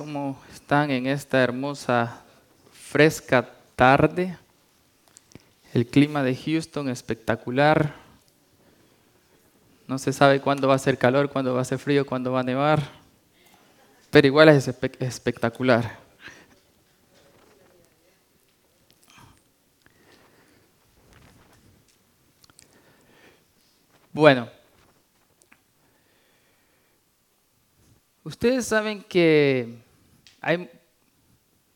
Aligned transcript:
¿cómo 0.00 0.40
están 0.50 0.90
en 0.90 1.06
esta 1.06 1.42
hermosa, 1.42 2.22
fresca 2.72 3.50
tarde? 3.76 4.34
El 5.74 5.86
clima 5.86 6.22
de 6.22 6.34
Houston 6.34 6.88
espectacular. 6.88 7.94
No 9.86 9.98
se 9.98 10.14
sabe 10.14 10.40
cuándo 10.40 10.68
va 10.68 10.76
a 10.76 10.78
ser 10.78 10.96
calor, 10.96 11.28
cuándo 11.28 11.52
va 11.52 11.60
a 11.60 11.66
ser 11.66 11.78
frío, 11.78 12.06
cuándo 12.06 12.32
va 12.32 12.40
a 12.40 12.44
nevar, 12.44 12.80
pero 14.10 14.26
igual 14.26 14.48
es 14.48 14.68
espectacular. 14.68 15.98
Bueno, 24.14 24.48
Ustedes 28.22 28.66
saben 28.66 29.02
que 29.02 29.78
hay 30.40 30.70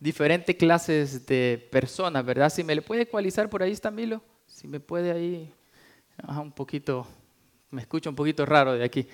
diferentes 0.01 0.55
clases 0.57 1.27
de 1.27 1.69
personas, 1.71 2.25
¿verdad? 2.25 2.51
Si 2.51 2.63
me 2.65 2.75
le 2.75 2.83
puede 2.83 3.03
ecualizar 3.03 3.49
por 3.49 3.63
ahí, 3.63 3.73
está 3.73 3.91
Milo. 3.91 4.23
Si 4.47 4.69
me 4.69 4.81
puede 4.81 5.11
ahí, 5.13 5.53
un 6.29 6.53
poquito, 6.53 7.07
me 7.71 7.83
escucho 7.83 8.11
un 8.11 8.17
poquito 8.17 8.45
raro 8.45 8.75
de 8.75 8.85
aquí. 8.85 9.09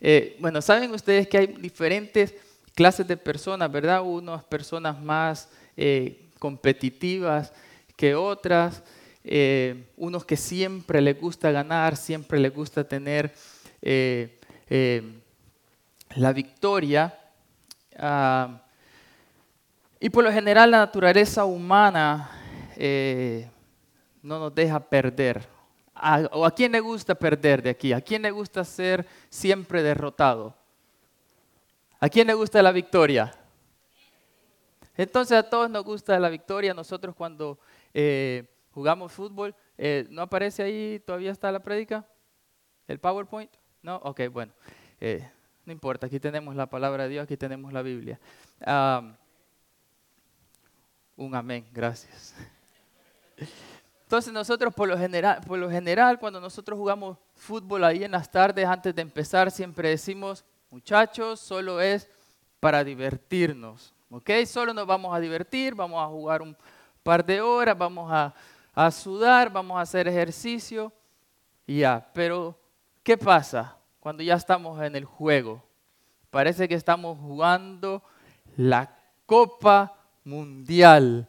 Eh, 0.00 0.36
bueno, 0.40 0.60
saben 0.60 0.92
ustedes 0.92 1.26
que 1.26 1.38
hay 1.38 1.46
diferentes 1.46 2.34
clases 2.74 3.06
de 3.08 3.16
personas, 3.16 3.72
¿verdad? 3.72 4.02
Unas 4.02 4.44
personas 4.44 5.00
más 5.00 5.48
eh, 5.76 6.28
competitivas 6.38 7.52
que 7.96 8.14
otras, 8.14 8.82
eh, 9.24 9.86
unos 9.96 10.24
que 10.24 10.36
siempre 10.36 11.00
les 11.00 11.18
gusta 11.18 11.50
ganar, 11.50 11.96
siempre 11.96 12.38
les 12.38 12.52
gusta 12.52 12.86
tener 12.86 13.34
la 16.14 16.32
victoria. 16.32 17.18
Ah, 17.98 18.65
y 19.98 20.10
por 20.10 20.24
lo 20.24 20.32
general 20.32 20.70
la 20.70 20.78
naturaleza 20.78 21.44
humana 21.44 22.30
eh, 22.76 23.48
no 24.22 24.38
nos 24.38 24.54
deja 24.54 24.78
perder. 24.80 25.46
¿A, 25.94 26.28
¿O 26.32 26.44
a 26.44 26.50
quién 26.50 26.72
le 26.72 26.80
gusta 26.80 27.14
perder 27.14 27.62
de 27.62 27.70
aquí? 27.70 27.92
¿A 27.92 28.00
quién 28.00 28.22
le 28.22 28.30
gusta 28.30 28.64
ser 28.64 29.06
siempre 29.30 29.82
derrotado? 29.82 30.54
¿A 31.98 32.08
quién 32.10 32.26
le 32.26 32.34
gusta 32.34 32.62
la 32.62 32.72
victoria? 32.72 33.34
Entonces 34.96 35.38
a 35.38 35.48
todos 35.48 35.70
nos 35.70 35.84
gusta 35.84 36.18
la 36.18 36.28
victoria. 36.28 36.74
Nosotros 36.74 37.14
cuando 37.14 37.58
eh, 37.94 38.44
jugamos 38.72 39.12
fútbol, 39.12 39.54
eh, 39.78 40.06
¿no 40.10 40.22
aparece 40.22 40.62
ahí, 40.62 41.02
todavía 41.06 41.32
está 41.32 41.50
la 41.50 41.60
prédica? 41.60 42.06
¿El 42.86 42.98
PowerPoint? 42.98 43.50
¿No? 43.82 43.96
Ok, 43.96 44.22
bueno. 44.30 44.52
No 45.64 45.72
importa, 45.72 46.06
aquí 46.06 46.20
tenemos 46.20 46.54
la 46.54 46.66
palabra 46.66 47.04
de 47.04 47.10
Dios, 47.10 47.24
aquí 47.24 47.36
tenemos 47.36 47.72
la 47.72 47.82
Biblia. 47.82 48.20
Un 51.16 51.34
amén, 51.34 51.66
gracias. 51.72 52.34
Entonces 54.02 54.32
nosotros 54.32 54.72
por 54.74 54.88
lo, 54.88 54.96
general, 54.96 55.40
por 55.46 55.58
lo 55.58 55.70
general, 55.70 56.18
cuando 56.18 56.40
nosotros 56.40 56.78
jugamos 56.78 57.18
fútbol 57.34 57.84
ahí 57.84 58.04
en 58.04 58.12
las 58.12 58.30
tardes, 58.30 58.66
antes 58.66 58.94
de 58.94 59.02
empezar, 59.02 59.50
siempre 59.50 59.88
decimos, 59.88 60.44
muchachos, 60.70 61.40
solo 61.40 61.80
es 61.80 62.08
para 62.60 62.84
divertirnos. 62.84 63.92
¿Ok? 64.10 64.30
Solo 64.46 64.72
nos 64.72 64.86
vamos 64.86 65.14
a 65.14 65.18
divertir, 65.18 65.74
vamos 65.74 66.00
a 66.00 66.06
jugar 66.06 66.42
un 66.42 66.56
par 67.02 67.24
de 67.24 67.40
horas, 67.40 67.76
vamos 67.76 68.10
a, 68.12 68.32
a 68.74 68.90
sudar, 68.90 69.50
vamos 69.50 69.76
a 69.76 69.80
hacer 69.80 70.06
ejercicio 70.06 70.92
y 71.66 71.80
ya. 71.80 72.08
Pero, 72.14 72.56
¿qué 73.02 73.18
pasa? 73.18 73.76
cuando 74.06 74.22
ya 74.22 74.36
estamos 74.36 74.80
en 74.82 74.94
el 74.94 75.04
juego. 75.04 75.60
Parece 76.30 76.68
que 76.68 76.76
estamos 76.76 77.18
jugando 77.18 78.04
la 78.56 78.96
Copa 79.26 79.95
Mundial. 80.26 81.26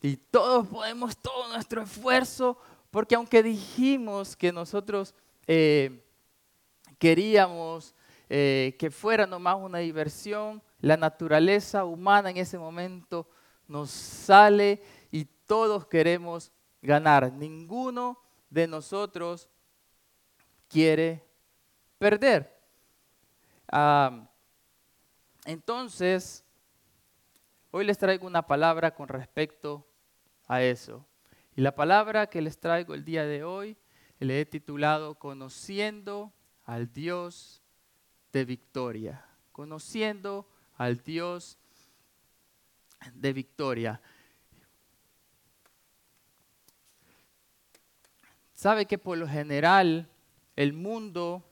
Y 0.00 0.16
todos 0.16 0.66
podemos 0.68 1.16
todo 1.16 1.48
nuestro 1.48 1.82
esfuerzo, 1.82 2.56
porque 2.90 3.16
aunque 3.16 3.42
dijimos 3.42 4.36
que 4.36 4.52
nosotros 4.52 5.14
eh, 5.46 6.02
queríamos 6.98 7.94
eh, 8.28 8.76
que 8.78 8.90
fuera 8.90 9.26
nomás 9.26 9.56
una 9.56 9.78
diversión, 9.78 10.62
la 10.80 10.96
naturaleza 10.96 11.84
humana 11.84 12.30
en 12.30 12.36
ese 12.36 12.56
momento 12.56 13.28
nos 13.68 13.90
sale 13.90 14.82
y 15.10 15.24
todos 15.24 15.86
queremos 15.86 16.52
ganar. 16.80 17.32
Ninguno 17.32 18.18
de 18.48 18.66
nosotros 18.66 19.48
quiere 20.68 21.22
perder. 21.98 22.54
entonces, 25.44 26.45
hoy 27.70 27.84
les 27.84 27.98
traigo 27.98 28.26
una 28.26 28.46
palabra 28.46 28.94
con 28.94 29.08
respecto 29.08 29.86
a 30.46 30.62
eso. 30.62 31.06
Y 31.56 31.60
la 31.60 31.74
palabra 31.74 32.26
que 32.26 32.42
les 32.42 32.58
traigo 32.58 32.94
el 32.94 33.04
día 33.04 33.24
de 33.24 33.44
hoy 33.44 33.76
le 34.18 34.40
he 34.40 34.46
titulado 34.46 35.16
Conociendo 35.16 36.32
al 36.64 36.92
Dios 36.92 37.62
de 38.32 38.44
victoria. 38.44 39.24
Conociendo 39.52 40.48
al 40.76 41.02
Dios 41.02 41.58
de 43.14 43.32
victoria. 43.32 44.00
Sabe 48.54 48.86
que 48.86 48.98
por 48.98 49.18
lo 49.18 49.28
general 49.28 50.08
el 50.56 50.72
mundo 50.72 51.44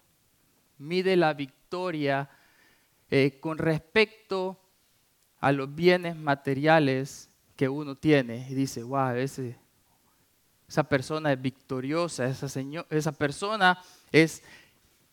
mide 0.78 1.16
la 1.16 1.34
victoria 1.34 2.30
eh, 3.10 3.38
con 3.40 3.58
respecto 3.58 4.63
a 5.44 5.52
los 5.52 5.74
bienes 5.74 6.16
materiales 6.16 7.28
que 7.54 7.68
uno 7.68 7.94
tiene. 7.94 8.46
Y 8.48 8.54
dice, 8.54 8.82
wow, 8.82 9.10
ese, 9.10 9.54
esa 10.66 10.82
persona 10.84 11.34
es 11.34 11.42
victoriosa, 11.42 12.24
esa, 12.24 12.48
esa 12.88 13.12
persona 13.12 13.78
es 14.10 14.42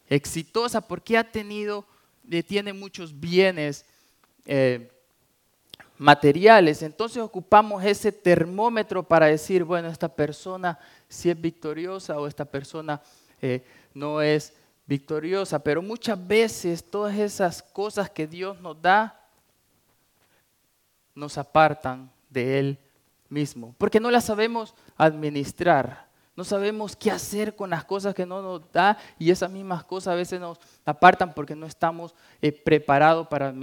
exitosa 0.08 0.80
porque 0.80 1.18
ha 1.18 1.30
tenido, 1.30 1.84
eh, 2.30 2.44
tiene 2.44 2.72
muchos 2.72 3.19
bienes 3.19 3.84
eh, 4.46 4.90
materiales. 5.97 6.81
Entonces 6.81 7.22
ocupamos 7.22 7.84
ese 7.84 8.13
termómetro 8.13 9.03
para 9.03 9.25
decir, 9.25 9.66
bueno, 9.66 9.90
esta 9.90 10.08
persona 10.08 10.80
si 11.09 11.30
es 11.30 11.42
victoriosa 11.42 12.18
o 12.18 12.25
esta 12.25 12.46
persona 12.46 13.02
no 13.94 14.22
es 14.22 14.53
victoriosa, 14.86 15.59
pero 15.59 15.81
muchas 15.81 16.25
veces 16.25 16.90
todas 16.90 17.18
esas 17.18 17.62
cosas 17.62 18.09
que 18.09 18.28
Dios 18.28 18.62
nos 18.62 18.81
da 18.81 19.20
nos 21.16 21.38
apartan 21.38 22.11
de 22.29 22.59
Él 22.59 22.79
mismo, 23.29 23.75
porque 23.77 23.99
no 23.99 24.11
las 24.11 24.25
sabemos 24.25 24.75
administrar, 24.97 26.11
no 26.35 26.45
sabemos 26.45 26.95
qué 26.95 27.11
hacer 27.11 27.55
con 27.55 27.69
las 27.69 27.83
cosas 27.83 28.16
que 28.16 28.25
no 28.25 28.41
nos 28.41 28.72
da 28.72 28.97
y 29.19 29.31
esas 29.31 29.51
mismas 29.51 29.83
cosas 29.83 30.13
a 30.13 30.16
veces 30.16 30.39
nos 30.39 30.59
apartan 30.85 31.33
porque 31.33 31.55
no 31.55 31.66
estamos 31.66 32.16
eh, 32.41 32.51
preparados 32.51 33.27
para, 33.27 33.53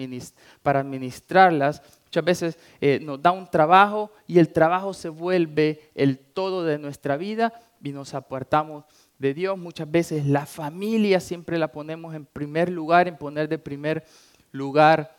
para, 0.62 0.81
administrarlas. 0.81 1.82
Muchas 2.04 2.25
veces 2.25 2.58
eh, 2.81 3.00
nos 3.03 3.20
da 3.20 3.32
un 3.32 3.50
trabajo 3.50 4.12
y 4.26 4.38
el 4.38 4.53
trabajo 4.53 4.92
se 4.92 5.08
vuelve 5.08 5.91
el 5.94 6.19
todo 6.19 6.62
de 6.62 6.78
nuestra 6.78 7.16
vida 7.16 7.53
y 7.82 7.91
nos 7.91 8.14
apartamos 8.14 8.84
de 9.19 9.32
Dios. 9.32 9.56
Muchas 9.56 9.91
veces 9.91 10.26
la 10.26 10.44
familia 10.47 11.20
siempre 11.20 11.58
la 11.58 11.72
ponemos 11.72 12.14
en 12.14 12.26
primer 12.26 12.69
lugar, 12.69 13.08
en 13.08 13.16
poner 13.16 13.48
de 13.48 13.58
primer 13.58 14.04
lugar 14.53 15.18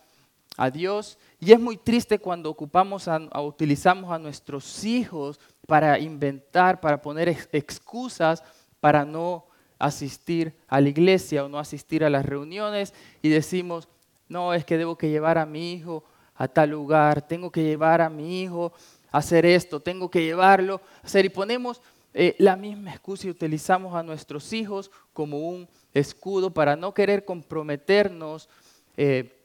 a 0.60 0.70
Dios. 0.70 1.18
Y 1.40 1.54
es 1.54 1.60
muy 1.60 1.78
triste 1.78 2.20
cuando 2.20 2.50
ocupamos 2.50 3.08
a, 3.08 3.18
utilizamos 3.42 4.12
a 4.12 4.20
nuestros 4.20 4.84
hijos 4.84 5.40
para 5.66 5.98
inventar, 5.98 6.82
para 6.82 7.02
poner 7.02 7.30
excusas 7.54 8.44
para 8.82 9.06
no 9.06 9.46
asistir 9.80 10.54
a 10.68 10.82
la 10.82 10.90
iglesia 10.90 11.46
o 11.46 11.48
no 11.48 11.60
asistir 11.60 12.04
a 12.04 12.10
las 12.10 12.26
reuniones 12.26 12.94
y 13.22 13.30
decimos, 13.30 13.88
no, 14.28 14.54
es 14.54 14.66
que 14.66 14.78
debo 14.78 14.98
que 14.98 15.10
llevar 15.10 15.38
a 15.38 15.46
mi 15.46 15.72
hijo 15.72 16.04
a 16.36 16.50
tal 16.50 16.72
lugar, 16.72 17.26
tengo 17.26 17.50
que 17.50 17.64
llevar 17.64 18.02
a 18.02 18.10
mi 18.10 18.42
hijo 18.42 18.74
a 19.12 19.20
hacer 19.20 19.46
esto, 19.46 19.80
tengo 19.80 20.12
que 20.12 20.26
llevarlo 20.26 20.82
a 21.02 21.08
hacer 21.08 21.24
y 21.24 21.30
ponemos 21.30 21.82
eh, 22.14 22.36
la 22.38 22.58
misma 22.58 22.92
excusa 22.92 23.28
y 23.28 23.30
utilizamos 23.30 23.96
a 23.96 24.04
nuestros 24.04 24.52
hijos 24.52 24.92
como 25.14 25.38
un 25.38 25.70
escudo 25.94 26.54
para 26.54 26.76
no 26.76 26.94
querer 26.94 27.24
comprometernos 27.24 28.50
eh, 28.98 29.39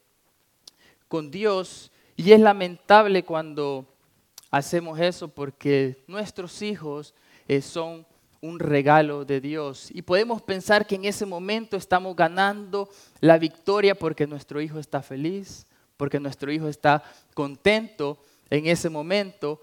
con 1.09 1.31
Dios. 1.31 1.91
Y 2.17 2.33
es 2.33 2.41
lamentable 2.41 3.25
cuando 3.25 3.87
hacemos 4.51 4.99
eso 5.01 5.29
porque 5.29 6.05
nuestros 6.07 6.63
hijos 6.63 7.15
eh, 7.49 7.61
son 7.61 8.07
un 8.41 8.59
regalo 8.59 9.25
de 9.25 9.41
Dios. 9.41 9.89
Y 9.91 10.03
podemos 10.03 10.43
pensar 10.43 10.87
que 10.87 10.97
en 10.97 11.07
ese 11.07 11.25
momento 11.25 11.77
estamos 11.77 12.15
ganando 12.15 12.89
la 13.21 13.39
victoria 13.39 13.95
porque 13.95 14.27
nuestro 14.27 14.61
hijo 14.61 14.79
está 14.79 15.01
feliz, 15.03 15.67
porque 15.97 16.21
nuestro 16.21 16.53
hijo 16.53 16.69
está 16.69 17.03
contento 17.33 18.19
en 18.51 18.67
ese 18.67 18.91
momento, 18.91 19.63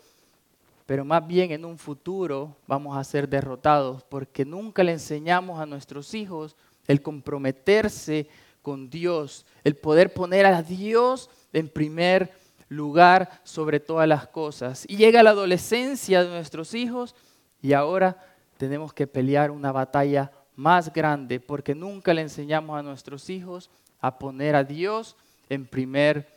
pero 0.86 1.06
más 1.06 1.26
bien 1.26 1.52
en 1.52 1.64
un 1.64 1.78
futuro 1.78 2.58
vamos 2.68 2.98
a 2.98 3.04
ser 3.04 3.30
derrotados 3.30 4.04
porque 4.04 4.44
nunca 4.46 4.84
le 4.84 4.94
enseñamos 4.94 5.60
a 5.60 5.66
nuestros 5.66 6.14
hijos 6.14 6.56
el 6.88 7.02
comprometerse 7.02 8.28
con 8.62 8.90
Dios, 8.90 9.46
el 9.64 9.76
poder 9.76 10.14
poner 10.14 10.46
a 10.46 10.62
Dios 10.62 11.30
en 11.54 11.70
primer 11.70 12.34
lugar 12.70 13.42
sobre 13.44 13.80
todas 13.80 14.08
las 14.08 14.28
cosas. 14.28 14.86
Y 14.88 14.98
llega 14.98 15.24
la 15.24 15.32
adolescencia 15.32 16.24
de 16.24 16.30
nuestros 16.30 16.74
hijos 16.74 17.16
y 17.62 17.74
ahora 17.74 18.18
tenemos 18.58 18.94
que 18.94 19.08
pelear 19.08 19.52
una 19.52 19.72
batalla 19.72 20.32
más 20.56 20.92
grande 20.94 21.40
porque 21.40 21.74
nunca 21.74 22.14
le 22.14 22.22
enseñamos 22.22 22.78
a 22.78 22.84
nuestros 22.84 23.30
hijos 23.30 23.70
a 24.00 24.18
poner 24.18 24.56
a 24.56 24.64
Dios 24.64 25.16
en 25.50 25.66
primer 25.66 26.28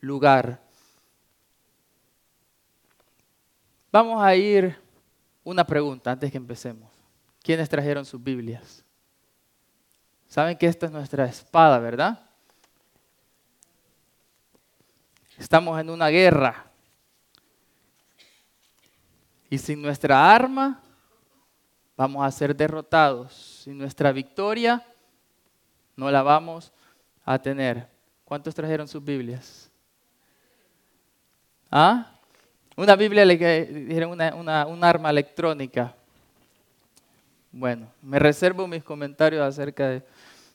lugar. 0.00 0.60
Vamos 3.90 4.22
a 4.22 4.34
ir 4.34 4.76
una 5.44 5.64
pregunta 5.64 6.12
antes 6.12 6.30
que 6.30 6.38
empecemos. 6.38 6.90
¿Quiénes 7.42 7.68
trajeron 7.68 8.04
sus 8.04 8.22
Biblias? 8.22 8.83
Saben 10.34 10.58
que 10.58 10.66
esta 10.66 10.86
es 10.86 10.90
nuestra 10.90 11.26
espada, 11.26 11.78
¿verdad? 11.78 12.18
Estamos 15.38 15.80
en 15.80 15.88
una 15.88 16.08
guerra. 16.08 16.66
Y 19.48 19.58
sin 19.58 19.80
nuestra 19.80 20.34
arma 20.34 20.82
vamos 21.96 22.26
a 22.26 22.32
ser 22.32 22.56
derrotados. 22.56 23.32
Sin 23.62 23.78
nuestra 23.78 24.10
victoria 24.10 24.84
no 25.94 26.10
la 26.10 26.24
vamos 26.24 26.72
a 27.24 27.38
tener. 27.38 27.88
¿Cuántos 28.24 28.56
trajeron 28.56 28.88
sus 28.88 29.04
Biblias? 29.04 29.70
¿Ah? 31.70 32.10
Una 32.74 32.96
Biblia 32.96 33.24
le 33.24 33.36
dijeron 33.36 34.10
una, 34.10 34.66
un 34.66 34.82
arma 34.82 35.10
electrónica. 35.10 35.94
Bueno, 37.56 37.88
me 38.02 38.18
reservo 38.18 38.66
mis 38.66 38.82
comentarios 38.82 39.40
acerca 39.40 39.88
de 39.88 40.02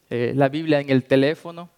eh, 0.09 0.33
la 0.35 0.49
Biblia 0.49 0.81
en 0.81 0.89
el 0.89 1.05
teléfono. 1.05 1.69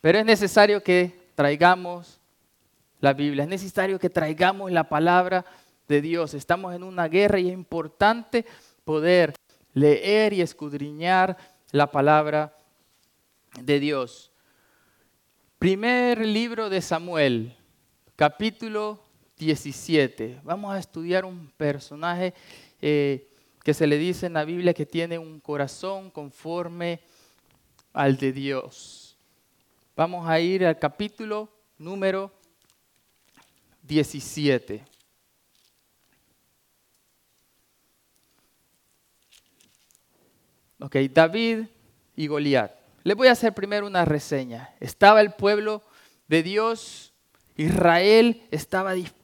Pero 0.00 0.18
es 0.18 0.24
necesario 0.24 0.82
que 0.82 1.30
traigamos 1.34 2.18
la 3.00 3.12
Biblia, 3.12 3.44
es 3.44 3.50
necesario 3.50 3.98
que 3.98 4.08
traigamos 4.08 4.72
la 4.72 4.88
palabra 4.88 5.44
de 5.88 6.00
Dios. 6.00 6.32
Estamos 6.32 6.74
en 6.74 6.82
una 6.82 7.06
guerra 7.06 7.38
y 7.38 7.48
es 7.48 7.52
importante 7.52 8.46
poder 8.82 9.34
leer 9.74 10.32
y 10.32 10.40
escudriñar 10.40 11.36
la 11.70 11.90
palabra 11.90 12.56
de 13.60 13.78
Dios. 13.78 14.32
Primer 15.58 16.26
libro 16.26 16.70
de 16.70 16.80
Samuel, 16.80 17.54
capítulo 18.16 19.04
17. 19.36 20.40
Vamos 20.44 20.74
a 20.74 20.78
estudiar 20.78 21.26
un 21.26 21.50
personaje 21.58 22.32
eh, 22.82 23.30
que 23.62 23.72
se 23.74 23.86
le 23.86 23.96
dice 23.96 24.26
en 24.26 24.32
la 24.32 24.44
Biblia 24.44 24.74
que 24.74 24.84
tiene 24.84 25.18
un 25.18 25.38
corazón 25.38 26.10
conforme 26.10 27.00
al 27.92 28.16
de 28.16 28.32
Dios. 28.32 29.16
Vamos 29.94 30.28
a 30.28 30.40
ir 30.40 30.66
al 30.66 30.78
capítulo 30.78 31.48
número 31.78 32.32
17. 33.82 34.84
Ok, 40.80 40.96
David 41.12 41.66
y 42.16 42.26
Goliat. 42.26 42.72
Les 43.04 43.16
voy 43.16 43.28
a 43.28 43.32
hacer 43.32 43.54
primero 43.54 43.86
una 43.86 44.04
reseña. 44.04 44.74
Estaba 44.80 45.20
el 45.20 45.32
pueblo 45.32 45.82
de 46.26 46.42
Dios, 46.42 47.12
Israel 47.56 48.42
estaba 48.50 48.92
dispuesto 48.94 49.21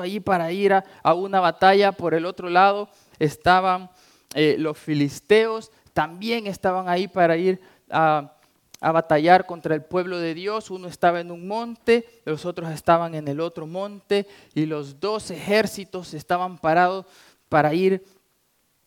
ahí 0.00 0.20
para 0.20 0.52
ir 0.52 0.72
a, 0.72 1.14
una 1.14 1.40
batalla. 1.40 1.92
Por 1.92 2.14
el 2.14 2.24
otro 2.26 2.48
lado 2.50 2.88
estaban 3.18 3.90
eh, 4.34 4.56
los 4.58 4.78
filisteos, 4.78 5.70
también 5.92 6.46
estaban 6.46 6.88
ahí 6.88 7.08
para 7.08 7.36
ir 7.36 7.60
a, 7.90 8.32
a 8.80 8.92
batallar 8.92 9.46
contra 9.46 9.74
el 9.74 9.82
pueblo 9.82 10.18
de 10.18 10.34
Dios. 10.34 10.70
Uno 10.70 10.88
estaba 10.88 11.20
en 11.20 11.30
un 11.30 11.46
monte, 11.46 12.06
los 12.24 12.44
otros 12.44 12.70
estaban 12.70 13.14
en 13.14 13.28
el 13.28 13.40
otro 13.40 13.66
monte 13.66 14.26
y 14.54 14.66
los 14.66 15.00
dos 15.00 15.30
ejércitos 15.30 16.14
estaban 16.14 16.58
parados 16.58 17.06
para 17.48 17.72
ir 17.74 18.04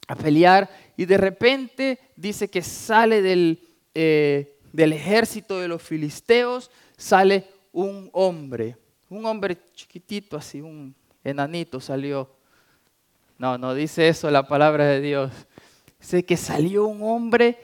a 0.07 0.15
pelear. 0.15 0.69
Y 0.97 1.05
de 1.05 1.17
repente 1.17 1.99
dice 2.15 2.49
que 2.49 2.61
sale 2.61 3.21
del, 3.21 3.61
eh, 3.93 4.57
del 4.71 4.93
ejército 4.93 5.59
de 5.59 5.67
los 5.67 5.81
filisteos, 5.81 6.69
sale 6.97 7.45
un 7.71 8.09
hombre, 8.13 8.77
un 9.09 9.25
hombre 9.25 9.57
chiquitito 9.73 10.37
así, 10.37 10.61
un 10.61 10.95
enanito 11.23 11.79
salió. 11.79 12.29
No, 13.37 13.57
no 13.57 13.73
dice 13.73 14.07
eso 14.07 14.29
la 14.29 14.47
palabra 14.47 14.85
de 14.85 15.01
Dios. 15.01 15.31
Dice 15.99 16.23
que 16.23 16.37
salió 16.37 16.85
un 16.85 17.01
hombre 17.03 17.57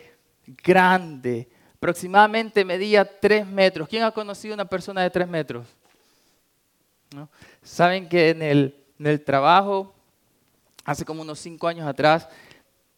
grande, 0.64 1.48
aproximadamente 1.76 2.66
medía 2.66 3.06
tres 3.20 3.46
metros. 3.46 3.88
¿Quién 3.88 4.04
ha 4.04 4.12
conocido 4.12 4.54
una 4.54 4.66
persona 4.66 5.02
de 5.02 5.10
tres 5.10 5.28
metros? 5.28 5.68
Saben 7.62 8.10
que 8.10 8.30
en 8.30 8.42
el, 8.42 8.76
en 9.00 9.08
el, 9.08 9.24
trabajo, 9.24 9.94
hace 10.84 11.06
como 11.06 11.22
unos 11.22 11.40
cinco 11.40 11.68
años 11.68 11.88
atrás, 11.88 12.28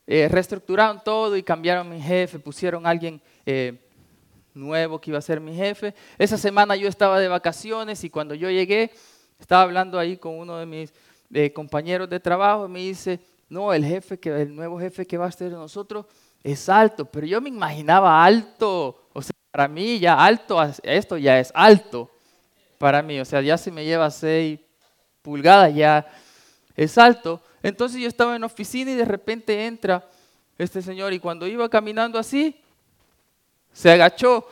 eh, 0.07 0.27
reestructuraron 0.29 1.01
todo 1.03 1.35
y 1.37 1.43
cambiaron 1.43 1.89
mi 1.89 2.01
jefe, 2.01 2.39
pusieron 2.39 2.85
a 2.85 2.89
alguien 2.89 3.21
eh, 3.45 3.86
nuevo 4.57 4.99
que 4.99 5.11
iba 5.11 5.19
a 5.19 5.21
ser 5.21 5.39
mi 5.39 5.55
jefe. 5.55 5.93
Esa 6.17 6.37
semana 6.37 6.75
yo 6.75 6.87
estaba 6.87 7.19
de 7.19 7.27
vacaciones 7.27 8.03
y 8.03 8.09
cuando 8.09 8.35
yo 8.35 8.49
llegué, 8.49 8.91
estaba 9.39 9.61
hablando 9.61 9.99
ahí 9.99 10.17
con 10.17 10.37
uno 10.37 10.57
de 10.57 10.65
mis 10.65 10.93
eh, 11.33 11.53
compañeros 11.53 12.09
de 12.09 12.19
trabajo 12.19 12.65
y 12.65 12.69
me 12.69 12.79
dice, 12.79 13.19
no, 13.49 13.73
el 13.73 13.85
jefe, 13.85 14.19
que, 14.19 14.41
el 14.41 14.55
nuevo 14.55 14.79
jefe 14.79 15.05
que 15.05 15.17
va 15.17 15.27
a 15.27 15.31
ser 15.31 15.51
nosotros 15.51 16.05
es 16.43 16.69
alto, 16.69 17.05
pero 17.05 17.25
yo 17.25 17.41
me 17.41 17.49
imaginaba 17.49 18.23
alto, 18.23 19.09
o 19.13 19.21
sea, 19.21 19.33
para 19.51 19.67
mí 19.67 19.99
ya 19.99 20.13
alto, 20.23 20.61
esto 20.83 21.17
ya 21.17 21.39
es 21.39 21.51
alto 21.53 22.09
para 22.77 23.01
mí, 23.01 23.19
o 23.19 23.25
sea, 23.25 23.41
ya 23.41 23.57
se 23.57 23.71
me 23.71 23.85
lleva 23.85 24.09
seis 24.11 24.59
pulgadas, 25.21 25.73
ya 25.73 26.07
es 26.75 26.97
alto. 26.97 27.41
Entonces 27.63 27.99
yo 27.99 28.07
estaba 28.07 28.35
en 28.35 28.41
la 28.41 28.47
oficina 28.47 28.91
y 28.91 28.95
de 28.95 29.05
repente 29.05 29.65
entra 29.65 30.07
este 30.57 30.81
señor 30.81 31.13
y 31.13 31.19
cuando 31.19 31.47
iba 31.47 31.67
caminando 31.69 32.19
así, 32.19 32.59
se 33.77 33.91
agachó 33.91 34.43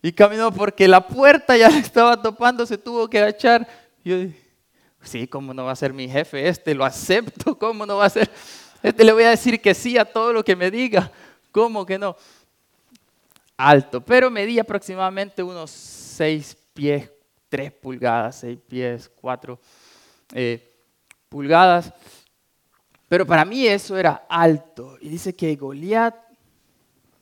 y 0.00 0.12
caminó 0.12 0.52
porque 0.52 0.86
la 0.86 1.04
puerta 1.04 1.56
ya 1.56 1.68
le 1.70 1.78
estaba 1.78 2.22
topando, 2.22 2.64
se 2.64 2.78
tuvo 2.78 3.10
que 3.10 3.18
agachar. 3.18 3.66
Yo 4.04 4.16
dije, 4.16 4.40
sí, 5.02 5.26
¿cómo 5.26 5.52
no 5.52 5.64
va 5.64 5.72
a 5.72 5.76
ser 5.76 5.92
mi 5.92 6.08
jefe 6.08 6.48
este? 6.48 6.72
Lo 6.72 6.84
acepto, 6.84 7.58
¿cómo 7.58 7.84
no 7.84 7.96
va 7.96 8.04
a 8.04 8.10
ser? 8.10 8.30
Este 8.80 9.02
le 9.02 9.12
voy 9.12 9.24
a 9.24 9.30
decir 9.30 9.60
que 9.60 9.74
sí 9.74 9.98
a 9.98 10.04
todo 10.04 10.32
lo 10.32 10.44
que 10.44 10.54
me 10.54 10.70
diga. 10.70 11.10
¿Cómo 11.50 11.84
que 11.84 11.98
no? 11.98 12.14
Alto, 13.56 14.00
pero 14.00 14.30
medía 14.30 14.62
aproximadamente 14.62 15.42
unos 15.42 15.72
6 15.72 16.56
pies, 16.74 17.10
3 17.48 17.72
pulgadas, 17.72 18.36
6 18.36 18.58
pies, 18.68 19.10
4 19.20 19.58
eh, 20.34 20.76
pulgadas. 21.28 21.92
Pero 23.08 23.26
para 23.26 23.44
mí 23.44 23.66
eso 23.66 23.96
era 23.96 24.26
alto. 24.28 24.96
Y 25.00 25.08
dice 25.08 25.34
que 25.34 25.56
Goliat 25.56 26.14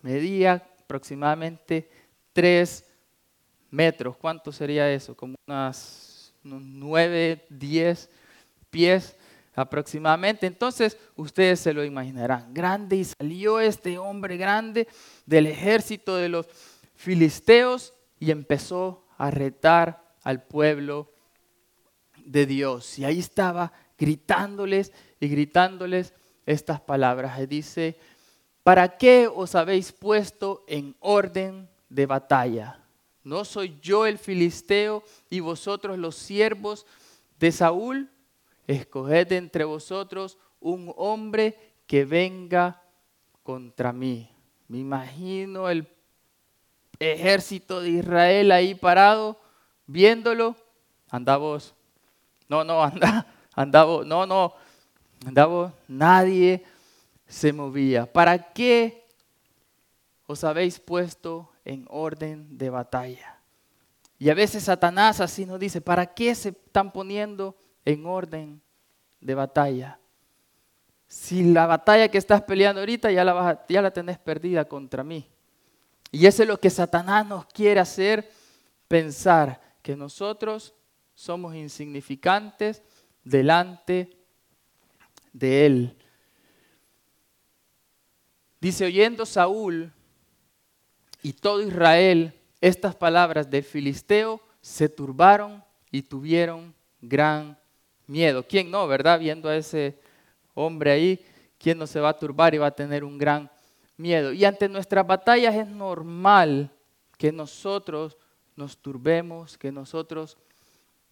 medía 0.03 0.63
aproximadamente 0.87 1.91
3 2.33 2.85
metros. 3.71 4.17
¿Cuánto 4.17 4.53
sería 4.53 4.91
eso? 4.93 5.17
Como 5.17 5.35
unas, 5.49 6.33
unos 6.45 6.63
9, 6.63 7.45
10 7.51 8.09
pies 8.71 9.17
aproximadamente. 9.55 10.47
Entonces 10.47 10.97
ustedes 11.17 11.59
se 11.59 11.73
lo 11.73 11.85
imaginarán. 11.85 12.55
Grande 12.55 12.97
y 12.97 13.05
salió 13.05 13.59
este 13.59 13.99
hombre 13.99 14.37
grande 14.37 14.87
del 15.25 15.47
ejército 15.47 16.17
de 16.17 16.29
los 16.29 16.47
filisteos 16.95 17.93
y 18.21 18.31
empezó 18.31 19.05
a 19.19 19.31
retar 19.33 20.15
al 20.23 20.45
pueblo 20.45 21.13
de 22.25 22.47
Dios. 22.47 22.97
Y 23.01 23.05
ahí 23.05 23.19
estaba 23.19 23.73
gritándoles 23.99 24.93
y 25.19 25.27
gritándoles 25.27 26.15
estas 26.45 26.81
palabras. 26.81 27.49
Dice, 27.49 27.99
¿para 28.67 28.99
qué 28.99 29.31
os 29.33 29.55
habéis 29.55 29.93
puesto 29.93 30.65
en 30.67 30.97
orden 30.99 31.69
de 31.89 32.05
batalla? 32.05 32.81
¿No 33.23 33.45
soy 33.45 33.79
yo 33.81 34.07
el 34.07 34.19
filisteo 34.19 35.05
y 35.31 35.39
vosotros 35.39 35.97
los 35.97 36.17
siervos 36.17 36.85
de 37.39 37.53
Saúl? 37.53 38.11
escoged 38.67 39.31
entre 39.31 39.63
vosotros 39.63 40.37
un 40.59 40.93
hombre 40.97 41.57
que 41.87 42.05
venga 42.05 42.83
contra 43.45 43.93
mí. 43.93 44.29
Me 44.67 44.79
imagino 44.79 45.69
el 45.69 45.87
ejército 46.99 47.81
de 47.81 47.91
Israel 47.91 48.51
ahí 48.51 48.75
parado, 48.75 49.39
viéndolo. 49.87 50.57
Anda 51.09 51.37
vos. 51.37 51.73
No, 52.49 52.65
no, 52.65 52.83
anda, 52.83 53.29
anda 53.55 53.85
vos. 53.85 54.05
No, 54.05 54.27
no, 54.27 54.55
anda 55.25 55.47
vos. 55.47 55.73
Nadie 55.87 56.65
se 57.27 57.53
movía. 57.53 58.11
¿Para 58.13 58.53
qué 58.53 59.07
os 60.27 60.45
habéis 60.45 60.79
puesto 60.79 61.51
en 61.65 61.87
orden 61.89 62.57
de 62.57 62.71
batalla? 62.71 63.41
Y 64.19 64.31
a 64.31 64.35
veces 64.35 64.65
Satanás 64.65 65.21
así 65.21 65.45
nos 65.45 65.61
dice, 65.61 65.81
¿para 65.81 66.07
qué 66.15 66.35
se 66.35 66.51
están 66.51 66.93
poniendo 66.93 67.57
en 67.87 68.05
orden 68.05 68.61
de 69.21 69.35
batalla. 69.35 69.99
si 71.09 71.53
la 71.53 71.67
batalla 71.67 72.09
que 72.09 72.19
estás 72.19 72.43
peleando 72.43 72.81
ahorita 72.81 73.11
ya 73.13 73.25
la, 73.25 73.65
ya 73.69 73.81
la 73.81 73.93
tenés 73.93 74.19
perdida 74.19 74.65
contra 74.65 75.05
mí. 75.05 75.31
Y 76.11 76.27
eso 76.27 76.43
es 76.43 76.49
lo 76.49 76.59
que 76.59 76.69
Satanás 76.69 77.27
nos 77.27 77.47
quiere 77.47 77.81
hacer 77.81 78.29
pensar, 78.89 79.61
que 79.83 79.97
nosotros 79.97 80.75
somos 81.15 81.55
insignificantes 81.55 82.83
delante 83.23 84.17
de 85.33 85.67
Él. 85.67 85.97
Dice, 88.67 88.85
oyendo 88.85 89.25
Saúl 89.25 89.93
y 91.23 91.33
todo 91.33 91.63
Israel 91.63 92.35
estas 92.61 92.97
palabras 92.97 93.49
del 93.49 93.63
filisteo, 93.63 94.41
se 94.61 94.89
turbaron 94.89 95.63
y 95.93 96.03
tuvieron 96.03 96.75
gran 97.01 97.57
miedo. 98.09 98.45
¿Quién 98.45 98.69
no, 98.69 98.89
verdad? 98.89 99.21
Viendo 99.21 99.49
a 99.49 99.57
ese 99.57 100.01
hombre 100.53 100.91
ahí, 100.91 101.25
¿quién 101.59 101.79
no 101.79 101.87
se 101.87 102.01
va 102.01 102.09
a 102.09 102.19
turbar 102.19 102.57
y 102.57 102.59
va 102.59 102.67
a 102.67 102.75
tener 102.75 103.05
un 103.05 103.19
gran 103.19 103.49
miedo? 103.97 104.33
Y 104.33 104.45
ante 104.45 104.69
nuestras 104.69 105.07
batallas 105.07 105.55
es 105.55 105.69
normal 105.69 106.69
que 107.17 107.31
nosotros 107.31 108.17
nos 108.57 108.77
turbemos, 108.79 109.57
que 109.57 109.71
nosotros 109.71 110.37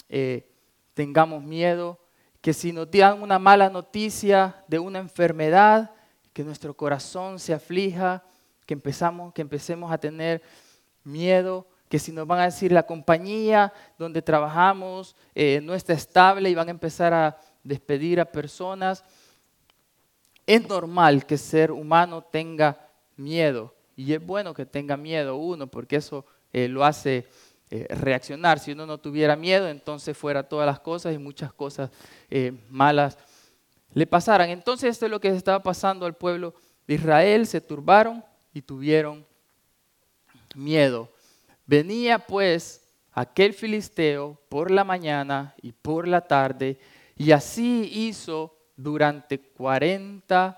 eh, 0.08 0.50
tengamos 0.92 1.40
miedo, 1.40 2.00
que 2.40 2.52
si 2.52 2.72
nos 2.72 2.90
dan 2.90 3.22
una 3.22 3.38
mala 3.38 3.70
noticia 3.70 4.64
de 4.66 4.80
una 4.80 4.98
enfermedad, 4.98 5.92
que 6.34 6.44
nuestro 6.44 6.74
corazón 6.74 7.38
se 7.38 7.54
aflija, 7.54 8.22
que, 8.66 8.74
empezamos, 8.74 9.32
que 9.32 9.40
empecemos 9.40 9.90
a 9.90 9.98
tener 9.98 10.42
miedo, 11.04 11.66
que 11.88 12.00
si 12.00 12.10
nos 12.10 12.26
van 12.26 12.40
a 12.40 12.46
decir 12.46 12.72
la 12.72 12.82
compañía 12.82 13.72
donde 13.98 14.20
trabajamos 14.20 15.14
eh, 15.34 15.60
no 15.62 15.74
está 15.74 15.92
estable 15.92 16.50
y 16.50 16.54
van 16.54 16.66
a 16.66 16.72
empezar 16.72 17.14
a 17.14 17.38
despedir 17.62 18.20
a 18.20 18.24
personas, 18.24 19.04
es 20.44 20.68
normal 20.68 21.24
que 21.24 21.38
ser 21.38 21.70
humano 21.70 22.20
tenga 22.20 22.88
miedo 23.16 23.72
y 23.94 24.12
es 24.12 24.26
bueno 24.26 24.54
que 24.54 24.66
tenga 24.66 24.96
miedo 24.96 25.36
uno 25.36 25.68
porque 25.68 25.96
eso 25.96 26.26
eh, 26.52 26.66
lo 26.66 26.84
hace 26.84 27.28
eh, 27.70 27.86
reaccionar. 27.90 28.58
Si 28.58 28.72
uno 28.72 28.86
no 28.86 28.98
tuviera 28.98 29.36
miedo, 29.36 29.68
entonces 29.68 30.16
fuera 30.16 30.42
todas 30.42 30.66
las 30.66 30.80
cosas 30.80 31.14
y 31.14 31.18
muchas 31.18 31.52
cosas 31.52 31.90
malas 32.68 33.16
le 33.94 34.06
pasaran. 34.06 34.50
Entonces 34.50 34.90
esto 34.90 35.06
es 35.06 35.10
lo 35.10 35.20
que 35.20 35.28
estaba 35.28 35.62
pasando 35.62 36.04
al 36.04 36.14
pueblo 36.14 36.54
de 36.86 36.94
Israel, 36.94 37.46
se 37.46 37.60
turbaron 37.60 38.22
y 38.52 38.60
tuvieron 38.60 39.24
miedo. 40.54 41.10
Venía 41.66 42.18
pues 42.18 42.82
aquel 43.12 43.54
filisteo 43.54 44.38
por 44.48 44.70
la 44.70 44.84
mañana 44.84 45.54
y 45.62 45.72
por 45.72 46.06
la 46.06 46.20
tarde, 46.20 46.78
y 47.16 47.30
así 47.30 47.90
hizo 47.92 48.56
durante 48.76 49.38
40 49.38 50.56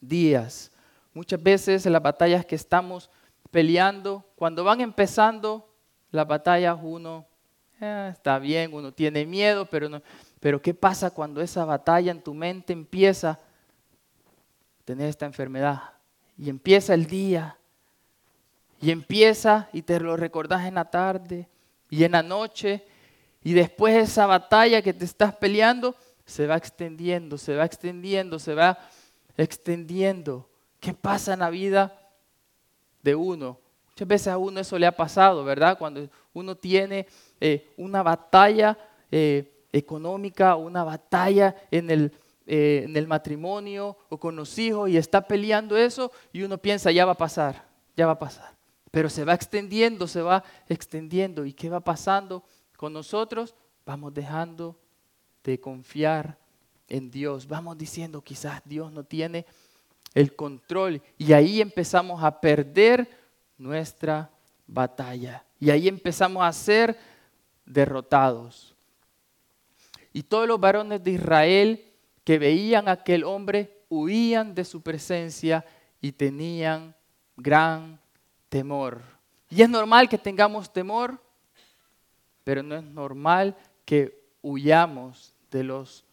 días. 0.00 0.72
Muchas 1.12 1.42
veces 1.42 1.86
en 1.86 1.92
las 1.92 2.02
batallas 2.02 2.44
que 2.44 2.54
estamos 2.54 3.10
peleando, 3.50 4.24
cuando 4.34 4.64
van 4.64 4.80
empezando 4.80 5.72
las 6.10 6.26
batallas, 6.26 6.78
uno 6.82 7.26
eh, 7.80 8.10
está 8.12 8.38
bien, 8.38 8.72
uno 8.72 8.92
tiene 8.92 9.26
miedo, 9.26 9.66
pero, 9.66 9.88
no, 9.88 10.02
pero 10.46 10.62
¿qué 10.62 10.74
pasa 10.74 11.10
cuando 11.10 11.40
esa 11.40 11.64
batalla 11.64 12.12
en 12.12 12.22
tu 12.22 12.32
mente 12.32 12.72
empieza 12.72 13.30
a 13.30 13.40
tener 14.84 15.08
esta 15.08 15.26
enfermedad? 15.26 15.80
Y 16.38 16.48
empieza 16.48 16.94
el 16.94 17.06
día 17.06 17.58
y 18.80 18.92
empieza 18.92 19.68
y 19.72 19.82
te 19.82 19.98
lo 19.98 20.16
recordás 20.16 20.64
en 20.66 20.76
la 20.76 20.84
tarde 20.84 21.48
y 21.90 22.04
en 22.04 22.12
la 22.12 22.22
noche. 22.22 22.86
Y 23.42 23.54
después 23.54 23.96
esa 23.96 24.26
batalla 24.26 24.82
que 24.82 24.94
te 24.94 25.04
estás 25.04 25.34
peleando 25.34 25.96
se 26.24 26.46
va 26.46 26.56
extendiendo, 26.56 27.38
se 27.38 27.56
va 27.56 27.64
extendiendo, 27.64 28.38
se 28.38 28.54
va 28.54 28.78
extendiendo. 29.36 30.48
¿Qué 30.78 30.94
pasa 30.94 31.32
en 31.32 31.40
la 31.40 31.50
vida 31.50 31.92
de 33.02 33.16
uno? 33.16 33.58
Muchas 33.88 34.06
veces 34.06 34.28
a 34.28 34.38
uno 34.38 34.60
eso 34.60 34.78
le 34.78 34.86
ha 34.86 34.92
pasado, 34.92 35.42
¿verdad? 35.42 35.76
Cuando 35.76 36.08
uno 36.32 36.54
tiene 36.54 37.08
eh, 37.40 37.68
una 37.76 38.04
batalla 38.04 38.78
eh, 39.10 39.54
económica, 39.76 40.56
una 40.56 40.84
batalla 40.84 41.54
en 41.70 41.90
el, 41.90 42.12
eh, 42.46 42.82
en 42.84 42.96
el 42.96 43.06
matrimonio 43.06 43.96
o 44.08 44.18
con 44.18 44.36
los 44.36 44.58
hijos 44.58 44.90
y 44.90 44.96
está 44.96 45.26
peleando 45.26 45.76
eso 45.76 46.12
y 46.32 46.42
uno 46.42 46.58
piensa, 46.58 46.90
ya 46.90 47.04
va 47.04 47.12
a 47.12 47.16
pasar, 47.16 47.66
ya 47.96 48.06
va 48.06 48.12
a 48.12 48.18
pasar 48.18 48.56
pero 48.96 49.10
se 49.10 49.26
va 49.26 49.34
extendiendo, 49.34 50.08
se 50.08 50.22
va 50.22 50.42
extendiendo. 50.70 51.44
¿Y 51.44 51.52
qué 51.52 51.68
va 51.68 51.80
pasando 51.80 52.42
con 52.78 52.94
nosotros? 52.94 53.54
Vamos 53.84 54.14
dejando 54.14 54.80
de 55.44 55.60
confiar 55.60 56.38
en 56.88 57.10
Dios. 57.10 57.46
Vamos 57.46 57.76
diciendo, 57.76 58.22
quizás 58.22 58.62
Dios 58.64 58.90
no 58.90 59.04
tiene 59.04 59.44
el 60.14 60.34
control. 60.34 61.02
Y 61.18 61.34
ahí 61.34 61.60
empezamos 61.60 62.24
a 62.24 62.40
perder 62.40 63.06
nuestra 63.58 64.30
batalla. 64.66 65.44
Y 65.60 65.68
ahí 65.68 65.88
empezamos 65.88 66.42
a 66.42 66.50
ser 66.54 66.98
derrotados. 67.66 68.75
Y 70.16 70.22
todos 70.22 70.48
los 70.48 70.58
varones 70.58 71.04
de 71.04 71.10
Israel 71.10 71.84
que 72.24 72.38
veían 72.38 72.88
a 72.88 72.92
aquel 72.92 73.22
hombre 73.22 73.82
huían 73.90 74.54
de 74.54 74.64
su 74.64 74.80
presencia 74.80 75.62
y 76.00 76.10
tenían 76.10 76.96
gran 77.36 78.00
temor. 78.48 79.02
Y 79.50 79.60
es 79.60 79.68
normal 79.68 80.08
que 80.08 80.16
tengamos 80.16 80.72
temor, 80.72 81.20
pero 82.44 82.62
no 82.62 82.76
es 82.76 82.82
normal 82.82 83.58
que 83.84 84.18
huyamos 84.40 85.34
de 85.50 85.64
los 85.64 86.06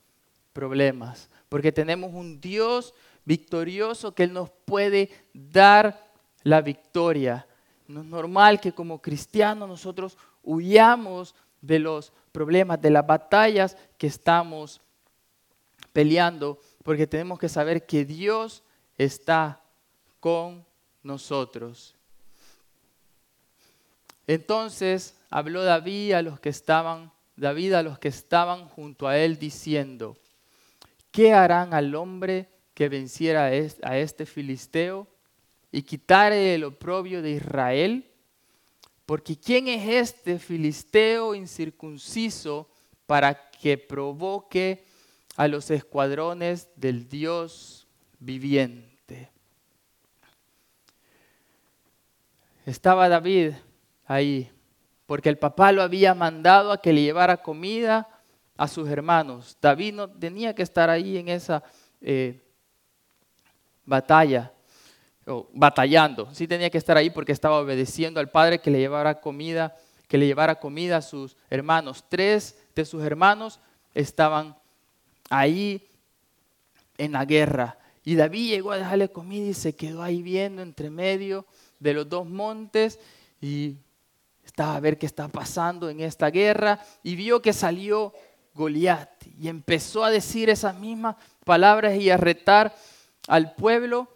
problemas, 0.52 1.30
porque 1.48 1.72
tenemos 1.72 2.14
un 2.14 2.42
Dios 2.42 2.94
victorioso 3.24 4.14
que 4.14 4.24
Él 4.24 4.34
nos 4.34 4.50
puede 4.66 5.12
dar 5.34 6.12
la 6.44 6.60
victoria. 6.60 7.48
No 7.88 8.02
es 8.02 8.06
normal 8.06 8.60
que 8.60 8.74
como 8.74 9.02
cristianos 9.02 9.70
nosotros 9.70 10.18
huyamos 10.44 11.34
de 11.64 11.80
los 11.80 12.12
problemas, 12.32 12.80
de 12.82 12.92
las 12.92 13.08
batallas 13.08 13.78
que 13.98 14.08
estamos 14.08 14.82
peleando, 15.94 16.60
porque 16.84 17.08
tenemos 17.08 17.40
que 17.40 17.50
saber 17.50 17.86
que 17.86 18.04
Dios 18.04 18.64
está 18.98 19.62
con 20.20 20.66
nosotros. 21.02 21.96
Entonces 24.28 25.16
habló 25.30 25.64
David 25.64 26.14
a 26.14 26.22
los 26.22 26.40
que 26.40 26.50
estaban, 26.50 27.12
David 27.38 27.74
a 27.74 27.84
los 27.84 27.98
que 27.98 28.10
estaban 28.10 28.68
junto 28.68 29.08
a 29.08 29.18
él 29.18 29.40
diciendo, 29.40 30.18
¿qué 31.12 31.34
harán 31.34 31.74
al 31.74 31.96
hombre 31.96 32.50
que 32.74 32.90
venciera 32.90 33.46
a 33.46 33.98
este 33.98 34.26
filisteo 34.26 35.08
y 35.72 35.84
quitare 35.84 36.56
el 36.56 36.66
oprobio 36.66 37.22
de 37.22 37.32
Israel? 37.32 38.13
Porque 39.06 39.38
¿quién 39.38 39.68
es 39.68 39.88
este 39.88 40.40
filisteo 40.40 41.36
incircunciso 41.36 42.70
para 43.06 43.52
que 43.52 43.78
provoque 43.78 44.86
a 45.36 45.48
los 45.48 45.70
escuadrones 45.72 46.70
del 46.76 47.10
Dios 47.10 47.88
viviente? 48.20 49.30
Estaba 52.66 53.10
David 53.10 53.52
ahí, 54.06 54.50
porque 55.06 55.28
el 55.28 55.38
papá 55.38 55.74
lo 55.74 55.82
había 55.82 56.14
mandado 56.14 56.72
a 56.72 56.82
que 56.82 56.94
le 56.94 57.02
llevara 57.02 57.42
comida 57.42 58.08
a 58.56 58.70
sus 58.70 58.88
hermanos. 58.88 59.58
David 59.60 59.94
no 59.96 60.10
tenía 60.10 60.56
que 60.56 60.64
estar 60.64 60.90
ahí 60.90 61.18
en 61.18 61.28
esa 61.28 61.62
eh, 62.00 62.42
batalla, 63.84 64.53
o 65.26 65.48
batallando. 65.54 66.34
Sí 66.34 66.48
tenía 66.48 66.70
que 66.70 66.78
estar 66.78 66.98
ahí 66.98 67.10
porque 67.10 67.32
estaba 67.32 67.60
obedeciendo 67.60 68.20
al 68.20 68.30
padre 68.30 68.60
que 68.60 68.72
le 68.72 68.80
llevara 68.80 69.20
comida, 69.22 69.76
que 70.08 70.18
le 70.18 70.26
llevara 70.26 70.56
comida 70.56 70.98
a 70.98 71.02
sus 71.02 71.36
hermanos. 71.50 72.06
Tres 72.10 72.58
de 72.76 72.86
sus 72.86 73.04
hermanos 73.04 73.60
estaban 73.94 74.56
ahí 75.30 75.88
en 76.98 77.14
la 77.14 77.26
guerra. 77.26 77.78
Y 78.04 78.16
David 78.16 78.50
llegó 78.50 78.72
a 78.72 78.78
dejarle 78.78 79.10
comida 79.10 79.50
y 79.50 79.54
se 79.54 79.76
quedó 79.76 80.04
ahí 80.04 80.22
viendo 80.22 80.62
entre 80.62 80.90
medio 80.90 81.46
de 81.80 81.94
los 81.94 82.10
dos 82.10 82.28
montes 82.28 83.00
y 83.42 83.78
estaba 84.46 84.76
a 84.76 84.80
ver 84.80 84.98
qué 84.98 85.06
está 85.06 85.28
pasando 85.28 85.90
en 85.90 86.02
esta 86.02 86.30
guerra 86.30 86.80
y 87.02 87.16
vio 87.16 87.42
que 87.42 87.54
salió 87.54 88.14
Goliat 88.54 89.10
y 89.40 89.48
empezó 89.48 90.04
a 90.04 90.12
decir 90.12 90.50
esas 90.50 90.78
mismas 90.78 91.16
palabras 91.44 91.98
y 91.98 92.10
a 92.10 92.18
retar 92.18 92.76
al 93.28 93.56
pueblo. 93.56 94.08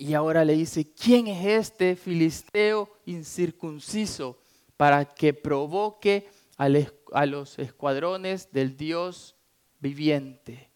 Y 0.00 0.14
ahora 0.14 0.46
le 0.46 0.54
dice, 0.54 0.90
¿quién 0.94 1.26
es 1.26 1.44
este 1.44 1.94
filisteo 1.94 2.88
incircunciso 3.04 4.38
para 4.78 5.04
que 5.04 5.34
provoque 5.34 6.26
a 6.56 7.26
los 7.26 7.58
escuadrones 7.58 8.50
del 8.50 8.78
Dios 8.78 9.36
viviente? 9.78 10.70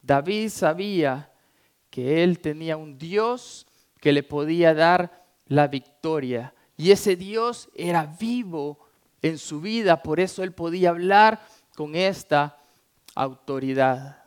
David 0.00 0.48
sabía 0.48 1.30
que 1.90 2.24
él 2.24 2.38
tenía 2.38 2.78
un 2.78 2.96
Dios 2.96 3.66
que 4.00 4.14
le 4.14 4.22
podía 4.22 4.72
dar 4.72 5.26
la 5.44 5.68
victoria 5.68 6.54
y 6.74 6.90
ese 6.90 7.16
Dios 7.16 7.68
era 7.74 8.16
vivo 8.18 8.78
en 9.20 9.36
su 9.36 9.60
vida, 9.60 10.02
por 10.02 10.20
eso 10.20 10.42
él 10.42 10.52
podía 10.52 10.88
hablar 10.88 11.46
con 11.76 11.94
esta 11.94 12.58
autoridad. 13.14 14.24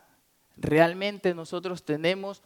realmente 0.56 1.34
nosotros 1.34 1.82
tenemos 1.82 2.40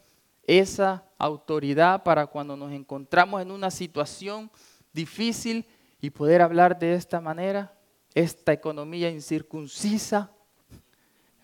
esa 0.45 1.05
autoridad 1.17 2.03
para 2.03 2.27
cuando 2.27 2.55
nos 2.55 2.71
encontramos 2.71 3.41
en 3.41 3.51
una 3.51 3.71
situación 3.71 4.51
difícil 4.91 5.65
y 6.01 6.09
poder 6.09 6.41
hablar 6.41 6.77
de 6.77 6.93
esta 6.93 7.21
manera, 7.21 7.73
esta 8.13 8.51
economía 8.53 9.09
incircuncisa, 9.09 10.31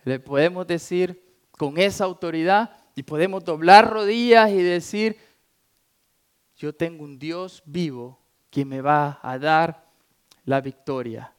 le 0.04 0.20
podemos 0.20 0.68
decir 0.68 1.24
con 1.52 1.78
esa 1.78 2.06
autoridad 2.06 2.78
y 2.96 3.04
podemos 3.04 3.44
doblar 3.44 3.90
rodillas 3.90 4.50
y 4.52 4.62
decir, 4.62 5.18
yo 6.58 6.74
tengo 6.74 7.04
un 7.04 7.18
Dios 7.18 7.64
vivo 7.66 8.20
que 8.50 8.66
me 8.66 8.82
va 8.82 9.20
a 9.22 9.40
dar 9.40 9.86
la 10.44 10.60
victoria. 10.60 11.34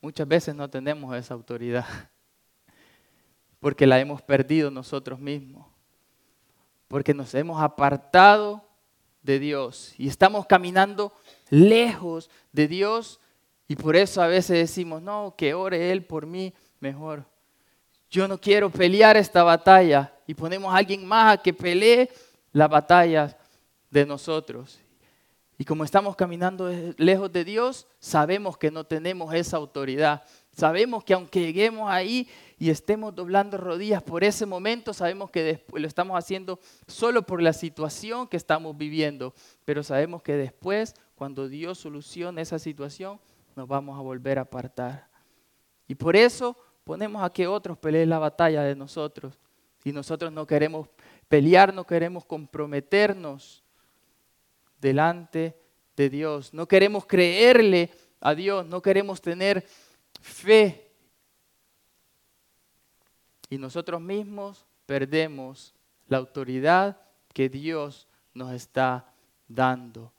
Muchas 0.00 0.28
veces 0.28 0.54
no 0.54 0.70
tenemos 0.70 1.16
esa 1.16 1.34
autoridad 1.34 1.84
porque 3.66 3.84
la 3.84 3.98
hemos 3.98 4.22
perdido 4.22 4.70
nosotros 4.70 5.18
mismos, 5.18 5.66
porque 6.86 7.12
nos 7.12 7.34
hemos 7.34 7.60
apartado 7.60 8.64
de 9.24 9.40
Dios 9.40 9.92
y 9.98 10.06
estamos 10.06 10.46
caminando 10.46 11.12
lejos 11.50 12.30
de 12.52 12.68
Dios 12.68 13.18
y 13.66 13.74
por 13.74 13.96
eso 13.96 14.22
a 14.22 14.28
veces 14.28 14.56
decimos, 14.56 15.02
no, 15.02 15.34
que 15.36 15.52
ore 15.52 15.90
Él 15.90 16.04
por 16.04 16.26
mí 16.26 16.54
mejor. 16.78 17.24
Yo 18.08 18.28
no 18.28 18.40
quiero 18.40 18.70
pelear 18.70 19.16
esta 19.16 19.42
batalla 19.42 20.14
y 20.28 20.34
ponemos 20.34 20.72
a 20.72 20.76
alguien 20.76 21.04
más 21.04 21.34
a 21.34 21.42
que 21.42 21.52
pelee 21.52 22.08
la 22.52 22.68
batalla 22.68 23.36
de 23.90 24.06
nosotros. 24.06 24.78
Y 25.58 25.64
como 25.64 25.82
estamos 25.82 26.14
caminando 26.14 26.70
lejos 26.98 27.32
de 27.32 27.44
Dios, 27.44 27.88
sabemos 27.98 28.56
que 28.56 28.70
no 28.70 28.84
tenemos 28.84 29.34
esa 29.34 29.56
autoridad. 29.56 30.22
Sabemos 30.52 31.02
que 31.02 31.14
aunque 31.14 31.40
lleguemos 31.40 31.90
ahí 31.90 32.28
y 32.58 32.70
estemos 32.70 33.14
doblando 33.14 33.58
rodillas 33.58 34.02
por 34.02 34.24
ese 34.24 34.46
momento, 34.46 34.94
sabemos 34.94 35.30
que 35.30 35.42
después 35.42 35.80
lo 35.80 35.86
estamos 35.86 36.16
haciendo 36.16 36.58
solo 36.86 37.22
por 37.26 37.42
la 37.42 37.52
situación 37.52 38.26
que 38.28 38.38
estamos 38.38 38.76
viviendo. 38.76 39.34
Pero 39.66 39.82
sabemos 39.82 40.22
que 40.22 40.32
después, 40.32 40.94
cuando 41.16 41.48
Dios 41.48 41.78
solucione 41.78 42.40
esa 42.40 42.58
situación, 42.58 43.20
nos 43.54 43.68
vamos 43.68 43.98
a 43.98 44.02
volver 44.02 44.38
a 44.38 44.42
apartar. 44.42 45.08
Y 45.86 45.94
por 45.94 46.16
eso 46.16 46.56
ponemos 46.84 47.22
a 47.22 47.30
que 47.30 47.46
otros 47.46 47.76
peleen 47.76 48.08
la 48.08 48.18
batalla 48.18 48.62
de 48.62 48.74
nosotros. 48.74 49.38
Y 49.84 49.92
nosotros 49.92 50.32
no 50.32 50.46
queremos 50.46 50.88
pelear, 51.28 51.74
no 51.74 51.84
queremos 51.84 52.24
comprometernos 52.24 53.62
delante 54.80 55.60
de 55.94 56.08
Dios. 56.08 56.54
No 56.54 56.66
queremos 56.66 57.04
creerle 57.04 57.90
a 58.20 58.34
Dios, 58.34 58.64
no 58.66 58.80
queremos 58.80 59.20
tener 59.20 59.66
fe. 60.22 60.85
Y 63.48 63.58
nosotros 63.58 64.00
mismos 64.00 64.66
perdemos 64.86 65.74
la 66.08 66.18
autoridad 66.18 67.00
que 67.32 67.48
Dios 67.48 68.08
nos 68.34 68.52
está 68.52 69.12
dando. 69.48 70.12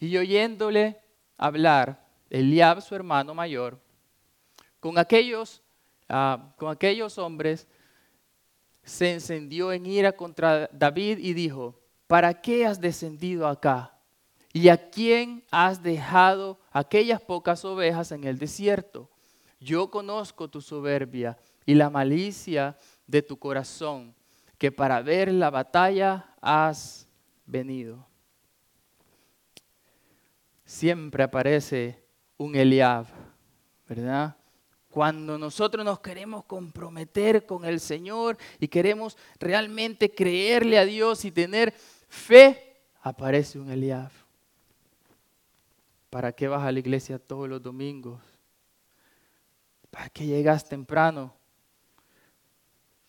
Y 0.00 0.16
oyéndole 0.16 1.00
hablar, 1.36 2.06
Eliab, 2.30 2.80
su 2.80 2.94
hermano 2.94 3.34
mayor, 3.34 3.80
con 4.80 4.98
aquellos, 4.98 5.62
ah, 6.08 6.52
con 6.56 6.70
aquellos 6.70 7.18
hombres, 7.18 7.66
se 8.84 9.12
encendió 9.12 9.72
en 9.72 9.86
ira 9.86 10.12
contra 10.12 10.68
David 10.72 11.18
y 11.18 11.34
dijo, 11.34 11.78
¿para 12.06 12.40
qué 12.40 12.64
has 12.64 12.80
descendido 12.80 13.46
acá? 13.46 13.94
¿Y 14.52 14.68
a 14.68 14.90
quién 14.90 15.44
has 15.50 15.82
dejado 15.82 16.58
aquellas 16.70 17.20
pocas 17.20 17.64
ovejas 17.64 18.12
en 18.12 18.24
el 18.24 18.38
desierto? 18.38 19.10
Yo 19.60 19.90
conozco 19.90 20.48
tu 20.48 20.60
soberbia 20.60 21.36
y 21.66 21.74
la 21.74 21.90
malicia 21.90 22.76
de 23.06 23.22
tu 23.22 23.38
corazón, 23.38 24.14
que 24.56 24.70
para 24.70 25.02
ver 25.02 25.32
la 25.32 25.50
batalla 25.50 26.34
has 26.40 27.06
venido. 27.46 28.06
Siempre 30.64 31.22
aparece 31.22 32.02
un 32.36 32.54
Eliab, 32.54 33.06
¿verdad? 33.88 34.36
Cuando 34.90 35.38
nosotros 35.38 35.84
nos 35.84 36.00
queremos 36.00 36.44
comprometer 36.44 37.46
con 37.46 37.64
el 37.64 37.80
Señor 37.80 38.38
y 38.58 38.68
queremos 38.68 39.16
realmente 39.38 40.10
creerle 40.10 40.78
a 40.78 40.84
Dios 40.84 41.24
y 41.24 41.30
tener 41.30 41.72
fe, 42.08 42.80
aparece 43.02 43.58
un 43.58 43.70
Eliab. 43.70 44.10
¿Para 46.10 46.32
qué 46.32 46.48
vas 46.48 46.62
a 46.62 46.72
la 46.72 46.78
iglesia 46.78 47.18
todos 47.18 47.48
los 47.48 47.62
domingos? 47.62 48.20
¿Para 49.90 50.08
qué 50.08 50.26
llegas 50.26 50.68
temprano? 50.68 51.34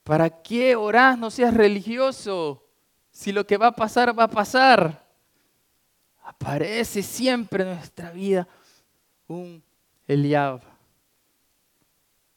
¿Para 0.04 0.30
qué 0.30 0.76
orás? 0.76 1.18
No 1.18 1.30
seas 1.30 1.54
religioso. 1.54 2.66
Si 3.12 3.32
lo 3.32 3.46
que 3.46 3.58
va 3.58 3.68
a 3.68 3.76
pasar, 3.76 4.18
va 4.18 4.24
a 4.24 4.30
pasar. 4.30 5.06
Aparece 6.24 7.04
siempre 7.04 7.64
en 7.64 7.76
nuestra 7.76 8.12
vida 8.12 8.48
un 9.28 9.64
Eliab. 10.08 10.62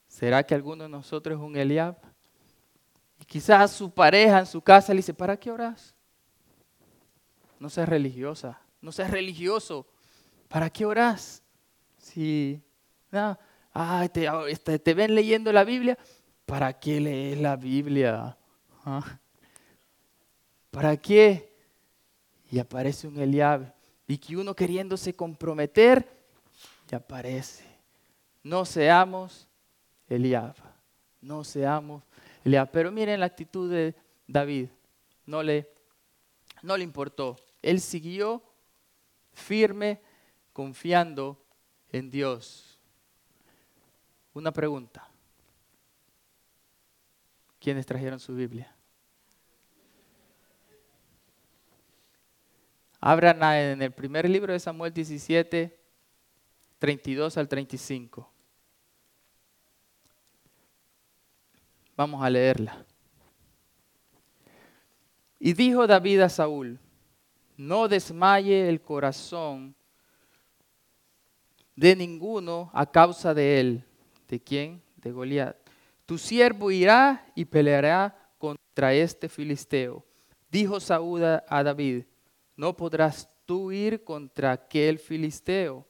¿Será 0.08 0.42
que 0.42 0.54
alguno 0.54 0.84
de 0.84 0.90
nosotros 0.90 1.38
es 1.38 1.42
un 1.42 1.56
Eliab? 1.56 1.96
Y 3.18 3.24
quizás 3.24 3.70
su 3.70 3.90
pareja 3.90 4.40
en 4.40 4.46
su 4.46 4.60
casa 4.60 4.92
le 4.92 4.98
dice, 4.98 5.14
¿para 5.14 5.36
qué 5.36 5.50
oras? 5.50 5.94
No 7.58 7.70
seas 7.70 7.88
religiosa, 7.88 8.60
no 8.80 8.92
seas 8.92 9.10
religioso. 9.10 9.86
¿Para 10.48 10.68
qué 10.68 10.84
oras? 10.84 11.42
Si 11.96 12.60
te, 14.12 14.78
te, 14.78 14.94
ven 14.94 15.14
leyendo 15.14 15.52
la 15.52 15.64
Biblia, 15.64 15.98
¿para 16.46 16.78
qué 16.78 17.00
lees 17.00 17.40
la 17.40 17.56
Biblia? 17.56 18.36
¿Ah? 18.84 19.18
¿Para 20.70 20.96
qué? 20.96 21.52
Y 22.50 22.58
aparece 22.58 23.06
un 23.08 23.18
Eliab. 23.18 23.72
Y 24.06 24.18
que 24.18 24.36
uno 24.36 24.54
queriéndose 24.54 25.14
comprometer, 25.14 26.06
y 26.92 26.94
aparece. 26.94 27.64
No 28.42 28.66
seamos 28.66 29.48
Eliab. 30.08 30.54
No 31.22 31.42
seamos 31.42 32.02
Eliab. 32.44 32.70
Pero 32.70 32.92
miren 32.92 33.20
la 33.20 33.26
actitud 33.26 33.70
de 33.70 33.94
David. 34.26 34.68
No 35.24 35.42
le, 35.42 35.70
no 36.60 36.76
le 36.76 36.84
importó. 36.84 37.36
Él 37.62 37.80
siguió 37.80 38.42
firme, 39.32 40.02
confiando 40.52 41.42
en 41.90 42.10
Dios. 42.10 42.71
Una 44.34 44.52
pregunta. 44.52 45.08
¿Quiénes 47.60 47.86
trajeron 47.86 48.18
su 48.18 48.34
Biblia? 48.34 48.74
Abran 52.98 53.42
en 53.42 53.82
el 53.82 53.92
primer 53.92 54.28
libro 54.28 54.52
de 54.52 54.60
Samuel 54.60 54.92
17, 54.92 55.76
32 56.78 57.36
al 57.36 57.48
35. 57.48 58.32
Vamos 61.96 62.22
a 62.22 62.30
leerla. 62.30 62.84
Y 65.38 65.52
dijo 65.52 65.86
David 65.86 66.20
a 66.20 66.28
Saúl, 66.28 66.78
no 67.56 67.88
desmaye 67.88 68.68
el 68.68 68.80
corazón 68.80 69.74
de 71.74 71.96
ninguno 71.96 72.70
a 72.72 72.86
causa 72.86 73.34
de 73.34 73.60
él. 73.60 73.84
¿De 74.32 74.40
quién? 74.40 74.80
De 74.96 75.12
Goliat. 75.12 75.54
Tu 76.06 76.16
siervo 76.16 76.70
irá 76.70 77.30
y 77.34 77.44
peleará 77.44 78.16
contra 78.38 78.94
este 78.94 79.28
filisteo. 79.28 80.06
Dijo 80.50 80.80
Saúl 80.80 81.22
a 81.22 81.62
David, 81.62 82.04
no 82.56 82.74
podrás 82.74 83.28
tú 83.44 83.70
ir 83.72 84.02
contra 84.02 84.52
aquel 84.52 84.98
filisteo 84.98 85.86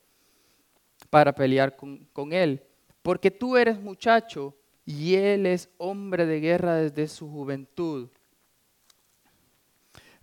para 1.08 1.32
pelear 1.32 1.76
con, 1.76 2.04
con 2.12 2.32
él, 2.32 2.60
porque 3.00 3.30
tú 3.30 3.56
eres 3.56 3.80
muchacho 3.80 4.56
y 4.84 5.14
él 5.14 5.46
es 5.46 5.70
hombre 5.78 6.26
de 6.26 6.40
guerra 6.40 6.74
desde 6.74 7.06
su 7.06 7.30
juventud. 7.30 8.08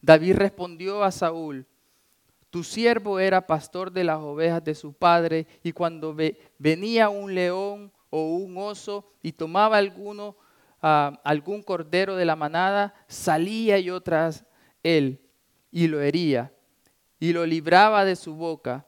David 0.01 0.35
respondió 0.35 1.05
a 1.05 1.11
Saúl, 1.11 1.65
tu 2.49 2.65
siervo 2.65 3.17
era 3.17 3.47
pastor 3.47 3.89
de 3.93 4.03
las 4.03 4.19
ovejas 4.19 4.61
de 4.61 4.75
su 4.75 4.91
padre 4.91 5.47
y 5.63 5.71
cuando 5.71 6.13
venía 6.57 7.07
un 7.07 7.33
león 7.33 7.93
o 8.09 8.35
un 8.35 8.57
oso 8.57 9.11
y 9.21 9.31
tomaba 9.31 9.77
alguno, 9.77 10.35
ah, 10.81 11.19
algún 11.23 11.61
cordero 11.61 12.15
de 12.15 12.25
la 12.25 12.35
manada, 12.35 12.93
salía 13.07 13.79
yo 13.79 14.01
tras 14.01 14.45
él 14.83 15.21
y 15.71 15.87
lo 15.87 16.01
hería 16.01 16.51
y 17.19 17.33
lo 17.33 17.45
libraba 17.45 18.05
de 18.05 18.15
su 18.15 18.35
boca. 18.35 18.85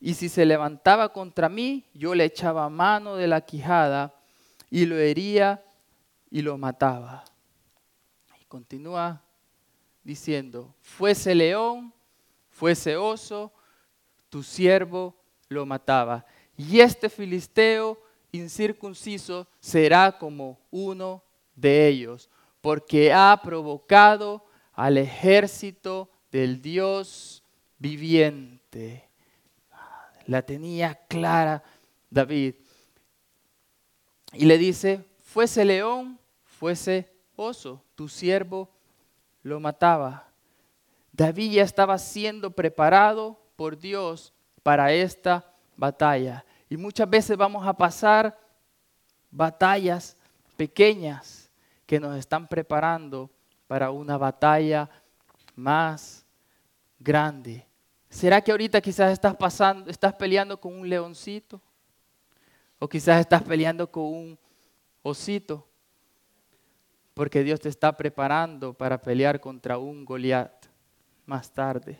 Y 0.00 0.14
si 0.14 0.28
se 0.28 0.46
levantaba 0.46 1.12
contra 1.12 1.48
mí, 1.48 1.84
yo 1.92 2.14
le 2.14 2.24
echaba 2.24 2.68
mano 2.68 3.16
de 3.16 3.26
la 3.26 3.40
quijada 3.40 4.14
y 4.70 4.86
lo 4.86 4.96
hería 4.96 5.64
y 6.30 6.42
lo 6.42 6.56
mataba. 6.56 7.24
Y 8.40 8.44
continúa 8.44 9.22
diciendo, 10.04 10.74
fuese 10.80 11.34
león, 11.34 11.92
fuese 12.50 12.96
oso, 12.96 13.52
tu 14.28 14.42
siervo 14.42 15.16
lo 15.48 15.66
mataba. 15.66 16.24
Y 16.56 16.80
este 16.80 17.08
filisteo 17.08 18.00
incircunciso 18.32 19.46
será 19.60 20.16
como 20.18 20.58
uno 20.70 21.22
de 21.54 21.88
ellos, 21.88 22.28
porque 22.60 23.12
ha 23.12 23.40
provocado 23.42 24.44
al 24.72 24.98
ejército 24.98 26.10
del 26.30 26.60
Dios 26.62 27.42
viviente. 27.78 29.08
La 30.26 30.42
tenía 30.42 30.94
clara 31.08 31.62
David. 32.10 32.54
Y 34.32 34.44
le 34.44 34.58
dice, 34.58 35.04
fuese 35.22 35.64
león, 35.64 36.18
fuese 36.44 37.10
oso, 37.34 37.82
tu 37.94 38.08
siervo 38.08 38.68
lo 39.42 39.58
mataba. 39.58 40.28
David 41.12 41.52
ya 41.52 41.62
estaba 41.62 41.98
siendo 41.98 42.50
preparado 42.50 43.40
por 43.56 43.78
Dios 43.78 44.32
para 44.62 44.92
esta 44.92 45.52
batalla. 45.76 46.44
Y 46.68 46.76
muchas 46.76 47.08
veces 47.08 47.36
vamos 47.36 47.66
a 47.66 47.72
pasar 47.72 48.38
batallas 49.30 50.16
pequeñas 50.56 51.50
que 51.86 51.98
nos 51.98 52.16
están 52.16 52.46
preparando 52.46 53.30
para 53.66 53.90
una 53.90 54.18
batalla 54.18 54.88
más 55.54 56.26
grande. 56.98 57.66
¿Será 58.10 58.40
que 58.40 58.50
ahorita 58.50 58.80
quizás 58.80 59.12
estás 59.12 59.36
pasando, 59.36 59.90
estás 59.90 60.14
peleando 60.14 60.60
con 60.60 60.74
un 60.74 60.88
leoncito? 60.88 61.60
O 62.78 62.88
quizás 62.88 63.20
estás 63.20 63.42
peleando 63.42 63.90
con 63.90 64.04
un 64.04 64.38
osito. 65.02 65.66
Porque 67.14 67.42
Dios 67.42 67.60
te 67.60 67.68
está 67.68 67.96
preparando 67.96 68.72
para 68.72 69.00
pelear 69.00 69.40
contra 69.40 69.78
un 69.78 70.04
Goliat 70.04 70.66
más 71.26 71.50
tarde. 71.50 71.98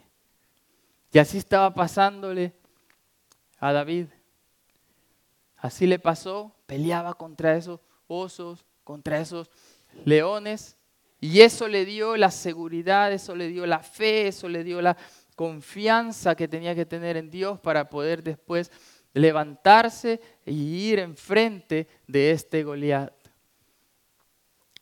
Y 1.12 1.18
así 1.18 1.38
estaba 1.38 1.72
pasándole 1.72 2.54
a 3.58 3.72
David. 3.72 4.08
Así 5.58 5.86
le 5.86 5.98
pasó, 5.98 6.54
peleaba 6.66 7.14
contra 7.14 7.56
esos 7.56 7.80
osos, 8.06 8.64
contra 8.84 9.20
esos 9.20 9.50
leones, 10.04 10.76
y 11.20 11.40
eso 11.40 11.66
le 11.66 11.84
dio 11.84 12.16
la 12.16 12.30
seguridad, 12.30 13.12
eso 13.12 13.34
le 13.34 13.48
dio 13.48 13.66
la 13.66 13.80
fe, 13.80 14.28
eso 14.28 14.48
le 14.48 14.62
dio 14.62 14.80
la 14.80 14.96
confianza 15.34 16.34
que 16.34 16.48
tenía 16.48 16.74
que 16.74 16.86
tener 16.86 17.16
en 17.16 17.30
Dios 17.30 17.58
para 17.58 17.88
poder 17.88 18.22
después 18.22 18.70
levantarse 19.12 20.20
y 20.46 20.90
ir 20.90 21.00
enfrente 21.00 21.88
de 22.06 22.30
este 22.30 22.62
Goliat. 22.62 23.12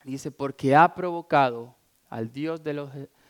Dice, 0.03 0.31
porque 0.31 0.75
ha 0.75 0.93
provocado 0.93 1.75
al 2.09 2.31
Dios 2.31 2.63
de 2.63 2.73
los 2.73 2.89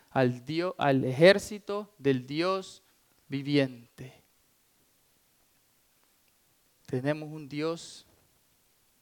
al 0.10 0.46
Dios 0.46 0.74
al 0.78 1.04
ejército 1.06 1.94
del 1.98 2.26
Dios 2.26 2.84
viviente. 3.28 4.24
Tenemos 6.88 7.30
un 7.30 7.50
Dios 7.50 8.08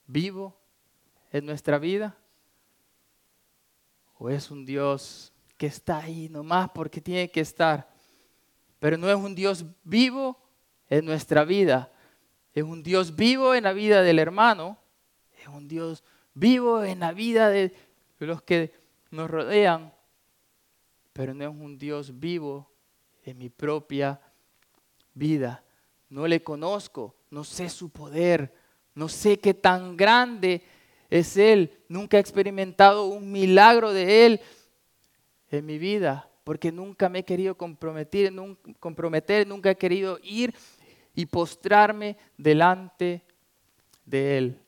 vivo 0.07 0.57
en 1.31 1.45
nuestra 1.45 1.77
vida. 1.77 2.17
O 4.17 4.27
es 4.27 4.49
un 4.49 4.65
Dios 4.65 5.31
que 5.55 5.67
está 5.67 5.99
ahí 5.99 6.27
nomás 6.27 6.71
porque 6.71 6.99
tiene 6.99 7.29
que 7.29 7.41
estar, 7.41 7.87
pero 8.79 8.97
no 8.97 9.07
es 9.07 9.15
un 9.15 9.35
Dios 9.35 9.65
vivo 9.83 10.41
en 10.89 11.05
nuestra 11.05 11.45
vida. 11.45 11.91
Es 12.53 12.63
un 12.63 12.81
Dios 12.81 13.15
vivo 13.15 13.53
en 13.53 13.65
la 13.65 13.73
vida 13.73 14.01
del 14.01 14.17
hermano, 14.17 14.79
es 15.39 15.47
un 15.47 15.67
Dios 15.67 16.03
vivo 16.33 16.83
en 16.83 17.01
la 17.01 17.13
vida 17.13 17.49
de 17.49 17.71
los 18.17 18.41
que 18.41 18.73
nos 19.11 19.29
rodean, 19.29 19.93
pero 21.13 21.35
no 21.35 21.43
es 21.43 21.49
un 21.49 21.77
Dios 21.77 22.19
vivo 22.19 22.71
en 23.23 23.37
mi 23.37 23.49
propia 23.49 24.19
vida. 25.13 25.63
No 26.09 26.27
le 26.27 26.41
conozco, 26.41 27.15
no 27.35 27.43
sé 27.43 27.67
su 27.67 27.89
poder, 27.89 28.55
no 28.93 29.09
sé 29.09 29.37
qué 29.37 29.53
tan 29.53 29.97
grande 29.97 30.63
es 31.09 31.35
Él. 31.35 31.83
Nunca 31.89 32.15
he 32.15 32.21
experimentado 32.21 33.07
un 33.07 33.29
milagro 33.29 33.91
de 33.91 34.25
Él 34.25 34.41
en 35.51 35.65
mi 35.65 35.77
vida, 35.77 36.31
porque 36.45 36.71
nunca 36.71 37.09
me 37.09 37.19
he 37.19 37.25
querido 37.25 37.57
comprometer, 37.57 38.31
nunca, 38.31 38.71
comprometer, 38.79 39.45
nunca 39.45 39.69
he 39.69 39.75
querido 39.75 40.17
ir 40.23 40.55
y 41.13 41.25
postrarme 41.25 42.15
delante 42.37 43.21
de 44.05 44.37
Él. 44.37 44.59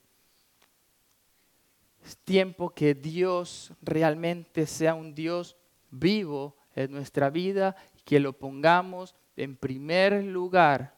Es 2.03 2.17
tiempo 2.17 2.71
que 2.71 2.93
Dios 2.93 3.71
realmente 3.81 4.65
sea 4.65 4.93
un 4.93 5.15
Dios 5.15 5.55
vivo 5.89 6.57
en 6.75 6.91
nuestra 6.91 7.29
vida 7.29 7.77
y 7.97 8.01
que 8.01 8.19
lo 8.19 8.33
pongamos 8.33 9.15
en 9.37 9.55
primer 9.55 10.21
lugar 10.21 10.97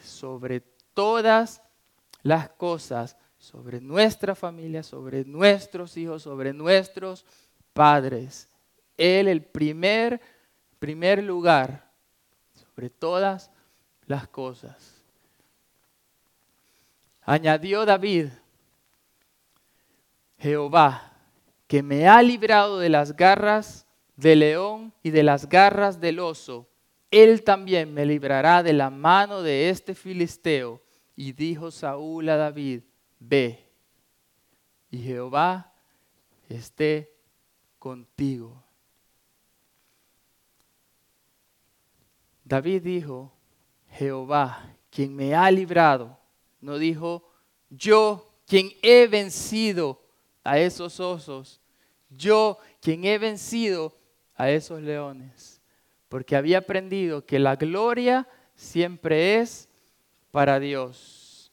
sobre 0.00 0.62
todas 0.98 1.62
las 2.24 2.48
cosas, 2.48 3.16
sobre 3.38 3.80
nuestra 3.80 4.34
familia, 4.34 4.82
sobre 4.82 5.24
nuestros 5.24 5.96
hijos, 5.96 6.24
sobre 6.24 6.52
nuestros 6.52 7.24
padres. 7.72 8.48
Él 8.96 9.28
el 9.28 9.44
primer, 9.44 10.20
primer 10.80 11.22
lugar 11.22 11.88
sobre 12.52 12.90
todas 12.90 13.48
las 14.06 14.26
cosas. 14.26 15.00
Añadió 17.22 17.86
David, 17.86 18.30
Jehová, 20.36 21.12
que 21.68 21.80
me 21.80 22.08
ha 22.08 22.20
librado 22.22 22.80
de 22.80 22.88
las 22.88 23.14
garras 23.14 23.86
del 24.16 24.40
león 24.40 24.92
y 25.04 25.10
de 25.10 25.22
las 25.22 25.48
garras 25.48 26.00
del 26.00 26.18
oso, 26.18 26.66
él 27.08 27.44
también 27.44 27.94
me 27.94 28.04
librará 28.04 28.64
de 28.64 28.72
la 28.72 28.90
mano 28.90 29.42
de 29.42 29.70
este 29.70 29.94
filisteo. 29.94 30.82
Y 31.20 31.32
dijo 31.32 31.72
Saúl 31.72 32.28
a 32.28 32.36
David, 32.36 32.82
ve, 33.18 33.66
y 34.88 34.98
Jehová 34.98 35.74
esté 36.48 37.12
contigo. 37.80 38.62
David 42.44 42.82
dijo, 42.82 43.32
Jehová, 43.90 44.76
quien 44.90 45.16
me 45.16 45.34
ha 45.34 45.50
librado, 45.50 46.16
no 46.60 46.78
dijo, 46.78 47.28
yo, 47.68 48.32
quien 48.46 48.70
he 48.80 49.08
vencido 49.08 50.00
a 50.44 50.60
esos 50.60 51.00
osos, 51.00 51.60
yo, 52.10 52.60
quien 52.80 53.04
he 53.04 53.18
vencido 53.18 53.98
a 54.36 54.52
esos 54.52 54.80
leones, 54.80 55.60
porque 56.08 56.36
había 56.36 56.58
aprendido 56.58 57.26
que 57.26 57.40
la 57.40 57.56
gloria 57.56 58.28
siempre 58.54 59.40
es 59.40 59.67
para 60.38 60.60
Dios. 60.60 61.50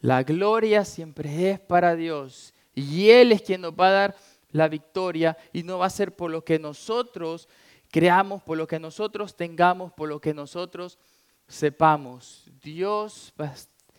La 0.00 0.22
gloria 0.22 0.84
siempre 0.84 1.50
es 1.50 1.58
para 1.58 1.96
Dios. 1.96 2.54
Y 2.72 3.10
Él 3.10 3.32
es 3.32 3.42
quien 3.42 3.62
nos 3.62 3.72
va 3.72 3.88
a 3.88 3.90
dar 3.90 4.16
la 4.52 4.68
victoria 4.68 5.36
y 5.52 5.64
no 5.64 5.78
va 5.78 5.86
a 5.86 5.90
ser 5.90 6.14
por 6.14 6.30
lo 6.30 6.44
que 6.44 6.56
nosotros 6.56 7.48
creamos, 7.90 8.40
por 8.44 8.56
lo 8.56 8.68
que 8.68 8.78
nosotros 8.78 9.34
tengamos, 9.34 9.92
por 9.92 10.08
lo 10.08 10.20
que 10.20 10.32
nosotros 10.34 11.00
sepamos. 11.48 12.48
Dios 12.62 13.34
va 13.40 13.52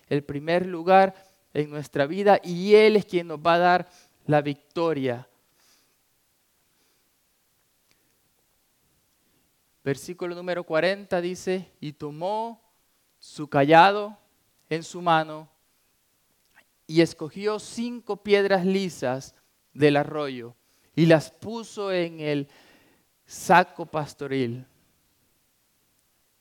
el 0.07 0.23
primer 0.23 0.65
lugar 0.65 1.13
en 1.53 1.69
nuestra 1.69 2.05
vida 2.05 2.39
y 2.41 2.75
Él 2.75 2.95
es 2.95 3.03
quien 3.03 3.27
nos 3.27 3.39
va 3.39 3.55
a 3.55 3.59
dar 3.59 3.89
la 4.25 4.41
victoria. 4.41 5.27
Versículo 9.83 10.33
número 10.33 10.63
40 10.63 11.19
dice, 11.19 11.69
y 11.81 11.91
tomó 11.91 12.61
su 13.19 13.49
callado 13.49 14.17
en 14.69 14.83
su 14.83 15.01
mano 15.01 15.49
y 16.87 17.01
escogió 17.01 17.59
cinco 17.59 18.17
piedras 18.23 18.65
lisas 18.65 19.35
del 19.73 19.97
arroyo 19.97 20.55
y 20.95 21.05
las 21.05 21.31
puso 21.31 21.91
en 21.91 22.19
el 22.19 22.47
saco 23.25 23.85
pastoril. 23.85 24.65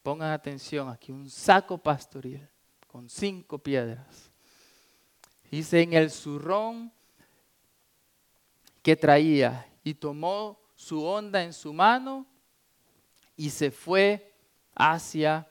Pongan 0.03 0.33
atención 0.33 0.89
aquí, 0.89 1.13
un 1.13 1.29
saco 1.29 1.79
pastoril 1.79 2.49
con 2.87 3.09
cinco 3.09 3.59
piedras. 3.59 4.31
Dice 5.51 5.83
en 5.83 5.93
el 5.93 6.11
zurrón 6.11 6.93
que 8.83 8.97
traía 8.97 9.67
y 9.85 9.95
tomó 9.95 10.59
su 10.75 11.05
onda 11.05 11.43
en 11.43 11.53
su 11.53 11.73
mano 11.73 12.27
y 13.37 13.51
se 13.51 13.71
fue 13.71 14.35
hacia 14.75 15.49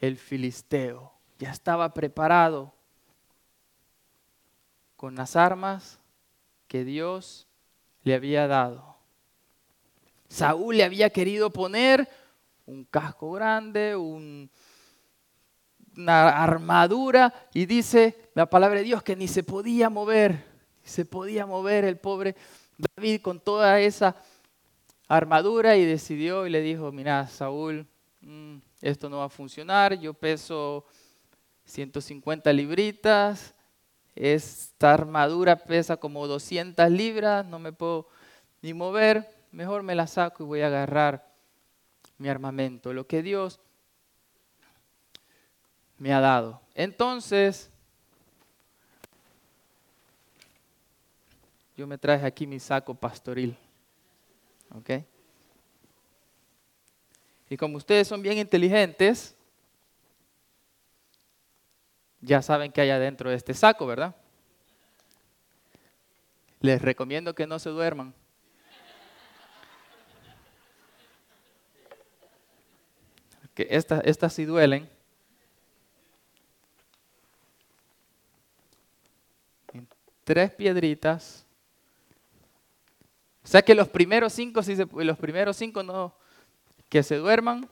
el 0.00 0.16
filisteo. 0.16 1.11
Ya 1.42 1.50
estaba 1.50 1.92
preparado 1.92 2.72
con 4.94 5.16
las 5.16 5.34
armas 5.34 5.98
que 6.68 6.84
Dios 6.84 7.48
le 8.04 8.14
había 8.14 8.46
dado. 8.46 8.94
Saúl 10.28 10.76
le 10.76 10.84
había 10.84 11.10
querido 11.10 11.50
poner 11.50 12.08
un 12.64 12.84
casco 12.84 13.32
grande, 13.32 13.96
una 13.96 14.48
armadura, 16.44 17.34
y 17.52 17.66
dice 17.66 18.30
la 18.36 18.46
palabra 18.48 18.78
de 18.78 18.84
Dios 18.84 19.02
que 19.02 19.16
ni 19.16 19.26
se 19.26 19.42
podía 19.42 19.90
mover, 19.90 20.44
se 20.84 21.04
podía 21.04 21.44
mover 21.44 21.84
el 21.84 21.98
pobre 21.98 22.36
David 22.78 23.20
con 23.20 23.40
toda 23.40 23.80
esa 23.80 24.14
armadura 25.08 25.76
y 25.76 25.84
decidió 25.84 26.46
y 26.46 26.50
le 26.50 26.60
dijo, 26.60 26.92
mira, 26.92 27.26
Saúl, 27.26 27.84
mm, 28.20 28.58
esto 28.80 29.10
no 29.10 29.18
va 29.18 29.24
a 29.24 29.28
funcionar, 29.28 29.98
yo 29.98 30.14
peso 30.14 30.86
150 31.64 32.52
libritas, 32.52 33.54
esta 34.14 34.92
armadura 34.92 35.56
pesa 35.56 35.96
como 35.96 36.26
200 36.26 36.90
libras, 36.90 37.46
no 37.46 37.58
me 37.58 37.72
puedo 37.72 38.08
ni 38.60 38.74
mover, 38.74 39.28
mejor 39.50 39.82
me 39.82 39.94
la 39.94 40.06
saco 40.06 40.42
y 40.42 40.46
voy 40.46 40.60
a 40.60 40.66
agarrar 40.66 41.32
mi 42.18 42.28
armamento, 42.28 42.92
lo 42.92 43.06
que 43.06 43.22
Dios 43.22 43.60
me 45.98 46.12
ha 46.12 46.20
dado. 46.20 46.60
Entonces, 46.74 47.70
yo 51.76 51.86
me 51.86 51.98
traje 51.98 52.26
aquí 52.26 52.46
mi 52.46 52.60
saco 52.60 52.94
pastoril. 52.94 53.56
¿Ok? 54.74 54.90
Y 57.50 57.56
como 57.56 57.76
ustedes 57.76 58.08
son 58.08 58.22
bien 58.22 58.38
inteligentes, 58.38 59.36
ya 62.22 62.40
saben 62.40 62.70
que 62.72 62.80
hay 62.80 62.90
adentro 62.90 63.28
de 63.28 63.36
este 63.36 63.52
saco, 63.52 63.84
¿verdad? 63.84 64.14
Les 66.60 66.80
recomiendo 66.80 67.34
que 67.34 67.46
no 67.48 67.58
se 67.58 67.70
duerman. 67.70 68.14
Que 73.54 73.66
estas, 73.68 74.02
estas 74.04 74.32
sí 74.32 74.44
duelen. 74.44 74.88
Tres 80.24 80.52
piedritas. 80.52 81.44
O 83.44 83.48
sea 83.48 83.60
que 83.60 83.74
los 83.74 83.88
primeros 83.88 84.32
cinco, 84.32 84.62
si 84.62 84.76
los 84.76 85.18
primeros 85.18 85.56
cinco 85.56 85.82
no, 85.82 86.14
que 86.88 87.02
se 87.02 87.16
duerman. 87.16 87.68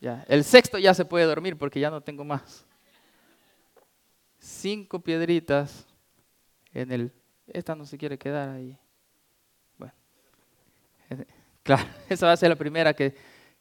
Ya. 0.00 0.24
El 0.28 0.44
sexto 0.44 0.78
ya 0.78 0.94
se 0.94 1.04
puede 1.04 1.24
dormir 1.24 1.58
porque 1.58 1.80
ya 1.80 1.90
no 1.90 2.00
tengo 2.00 2.22
más 2.24 2.64
cinco 4.38 5.00
piedritas 5.00 5.86
en 6.72 6.92
el... 6.92 7.12
Esta 7.46 7.74
no 7.74 7.86
se 7.86 7.96
quiere 7.96 8.18
quedar 8.18 8.48
ahí. 8.50 8.76
Bueno, 9.76 9.94
claro, 11.62 11.88
esa 12.08 12.26
va 12.26 12.32
a 12.32 12.36
ser 12.36 12.50
la 12.50 12.56
primera 12.56 12.94
que, 12.94 13.14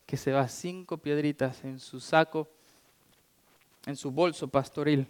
que 0.05 0.17
se 0.17 0.31
va. 0.31 0.47
Cinco 0.47 0.97
piedritas 0.97 1.63
en 1.63 1.79
su 1.79 1.99
saco, 1.99 2.49
en 3.85 3.95
su 3.95 4.11
bolso 4.11 4.47
pastoril. 4.47 5.07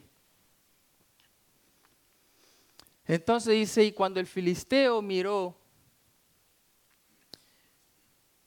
Entonces 3.05 3.53
dice, 3.53 3.83
y 3.85 3.93
cuando 3.93 4.19
el 4.19 4.27
filisteo 4.27 5.01
miró, 5.01 5.55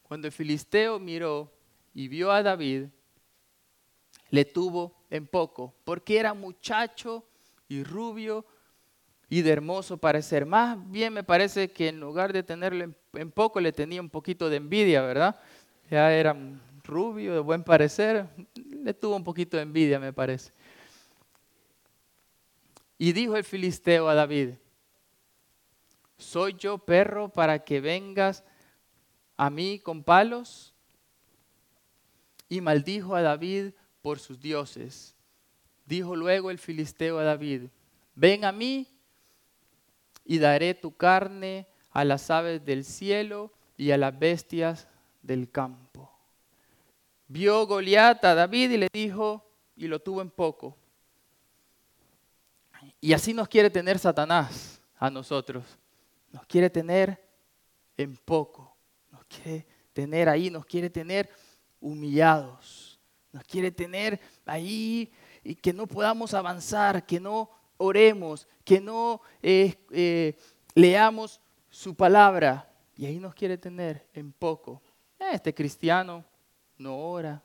cuando 0.02 0.26
el 0.26 0.32
filisteo 0.32 0.98
miró 0.98 1.50
y 1.94 2.08
vio 2.08 2.30
a 2.30 2.42
David, 2.42 2.88
le 4.30 4.44
tuvo 4.44 4.99
en 5.10 5.26
poco, 5.26 5.74
porque 5.84 6.18
era 6.18 6.32
muchacho 6.34 7.24
y 7.68 7.82
rubio 7.82 8.46
y 9.28 9.42
de 9.42 9.50
hermoso 9.50 9.98
parecer. 9.98 10.46
Más 10.46 10.78
bien 10.90 11.12
me 11.12 11.24
parece 11.24 11.70
que 11.70 11.88
en 11.88 12.00
lugar 12.00 12.32
de 12.32 12.42
tenerle 12.42 12.94
en 13.12 13.30
poco, 13.30 13.60
le 13.60 13.72
tenía 13.72 14.00
un 14.00 14.10
poquito 14.10 14.48
de 14.48 14.56
envidia, 14.56 15.02
¿verdad? 15.02 15.38
Ya 15.90 16.12
era 16.12 16.36
rubio, 16.84 17.34
de 17.34 17.40
buen 17.40 17.62
parecer, 17.62 18.26
le 18.54 18.94
tuvo 18.94 19.16
un 19.16 19.24
poquito 19.24 19.56
de 19.56 19.64
envidia, 19.64 19.98
me 19.98 20.12
parece. 20.12 20.52
Y 22.98 23.12
dijo 23.12 23.36
el 23.36 23.44
filisteo 23.44 24.08
a 24.08 24.14
David, 24.14 24.50
¿soy 26.18 26.54
yo 26.54 26.78
perro 26.78 27.28
para 27.28 27.64
que 27.64 27.80
vengas 27.80 28.44
a 29.36 29.48
mí 29.48 29.78
con 29.78 30.02
palos? 30.02 30.74
Y 32.48 32.60
maldijo 32.60 33.14
a 33.14 33.22
David 33.22 33.72
por 34.02 34.18
sus 34.18 34.40
dioses. 34.40 35.14
Dijo 35.86 36.14
luego 36.14 36.50
el 36.50 36.58
filisteo 36.58 37.18
a 37.18 37.24
David, 37.24 37.62
ven 38.14 38.44
a 38.44 38.52
mí 38.52 38.86
y 40.24 40.38
daré 40.38 40.74
tu 40.74 40.96
carne 40.96 41.66
a 41.90 42.04
las 42.04 42.30
aves 42.30 42.64
del 42.64 42.84
cielo 42.84 43.52
y 43.76 43.90
a 43.90 43.98
las 43.98 44.16
bestias 44.16 44.86
del 45.22 45.50
campo. 45.50 46.10
Vio 47.26 47.66
Goliat 47.66 48.24
a 48.24 48.34
David 48.34 48.70
y 48.70 48.76
le 48.76 48.88
dijo, 48.92 49.44
y 49.76 49.88
lo 49.88 50.00
tuvo 50.00 50.20
en 50.22 50.30
poco. 50.30 50.76
Y 53.00 53.12
así 53.12 53.32
nos 53.32 53.48
quiere 53.48 53.70
tener 53.70 53.98
Satanás 53.98 54.80
a 54.96 55.10
nosotros. 55.10 55.64
Nos 56.32 56.46
quiere 56.46 56.70
tener 56.70 57.20
en 57.96 58.16
poco. 58.16 58.76
Nos 59.10 59.24
quiere 59.24 59.66
tener 59.92 60.28
ahí, 60.28 60.50
nos 60.50 60.64
quiere 60.64 60.90
tener 60.90 61.30
humillados 61.80 62.89
nos 63.32 63.44
quiere 63.44 63.70
tener 63.70 64.20
ahí 64.44 65.10
y 65.42 65.54
que 65.54 65.72
no 65.72 65.86
podamos 65.86 66.34
avanzar, 66.34 67.06
que 67.06 67.20
no 67.20 67.50
oremos, 67.76 68.46
que 68.64 68.80
no 68.80 69.20
eh, 69.42 69.74
eh, 69.90 70.36
leamos 70.74 71.40
su 71.70 71.94
palabra. 71.94 72.68
Y 72.96 73.06
ahí 73.06 73.18
nos 73.18 73.34
quiere 73.34 73.56
tener 73.56 74.06
en 74.12 74.32
poco. 74.32 74.82
Este 75.18 75.54
cristiano 75.54 76.24
no 76.76 76.98
ora, 76.98 77.42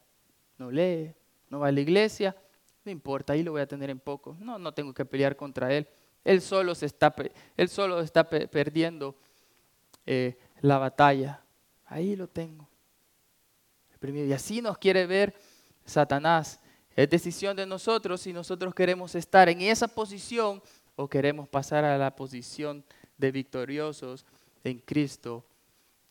no 0.58 0.72
lee, 0.72 1.14
no 1.50 1.60
va 1.60 1.68
a 1.68 1.72
la 1.72 1.82
iglesia, 1.82 2.36
no 2.84 2.92
importa, 2.92 3.34
ahí 3.34 3.44
lo 3.44 3.52
voy 3.52 3.62
a 3.62 3.68
tener 3.68 3.90
en 3.90 4.00
poco. 4.00 4.36
No, 4.40 4.58
no 4.58 4.74
tengo 4.74 4.94
que 4.94 5.06
pelear 5.06 5.36
contra 5.36 5.74
él. 5.74 5.88
Él 6.24 6.42
solo, 6.42 6.74
se 6.74 6.88
está, 6.88 7.14
él 7.56 7.70
solo 7.70 8.02
está 8.02 8.28
perdiendo 8.28 9.16
eh, 10.06 10.38
la 10.62 10.78
batalla. 10.78 11.42
Ahí 11.86 12.16
lo 12.16 12.28
tengo. 12.28 12.68
Y 14.02 14.34
así 14.34 14.62
nos 14.62 14.78
quiere 14.78 15.06
ver 15.06 15.36
Satanás. 15.86 16.60
Es 16.96 17.10
decisión 17.10 17.56
de 17.56 17.66
nosotros 17.66 18.22
si 18.22 18.34
nosotros 18.34 18.74
queremos 18.74 19.16
estar 19.16 19.50
en 19.50 19.62
esa 19.62 19.88
posición 19.88 20.62
o 20.96 21.08
queremos 21.08 21.48
pasar 21.48 21.84
a 21.84 21.98
la 21.98 22.16
posición 22.16 22.84
de 23.18 23.32
victoriosos 23.32 24.26
en 24.64 24.80
Cristo 24.80 25.46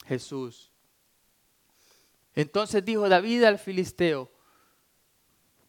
Jesús. 0.06 0.70
Entonces 2.34 2.84
dijo 2.84 3.08
David 3.08 3.44
al 3.44 3.58
filisteo, 3.58 4.30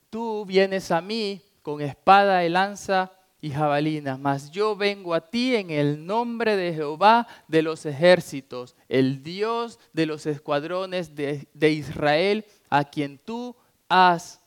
tú 0.10 0.46
vienes 0.46 0.92
a 0.92 1.02
mí 1.02 1.42
con 1.62 1.82
espada 1.82 2.44
y 2.46 2.50
lanza 2.50 3.12
y 3.40 3.52
jabalina, 3.52 4.18
mas 4.18 4.50
yo 4.50 4.76
vengo 4.76 5.14
a 5.14 5.30
ti 5.30 5.56
en 5.56 5.70
el 5.70 6.06
nombre 6.06 6.56
de 6.56 6.74
Jehová 6.74 7.28
de 7.48 7.62
los 7.62 7.86
ejércitos, 7.86 8.76
el 8.90 9.22
Dios 9.22 9.80
de 9.94 10.08
los 10.08 10.26
escuadrones 10.26 11.16
de, 11.16 11.48
de 11.54 11.72
Israel, 11.72 12.46
a 12.70 12.84
quien 12.84 13.20
tú 13.20 13.56
has 13.90 14.42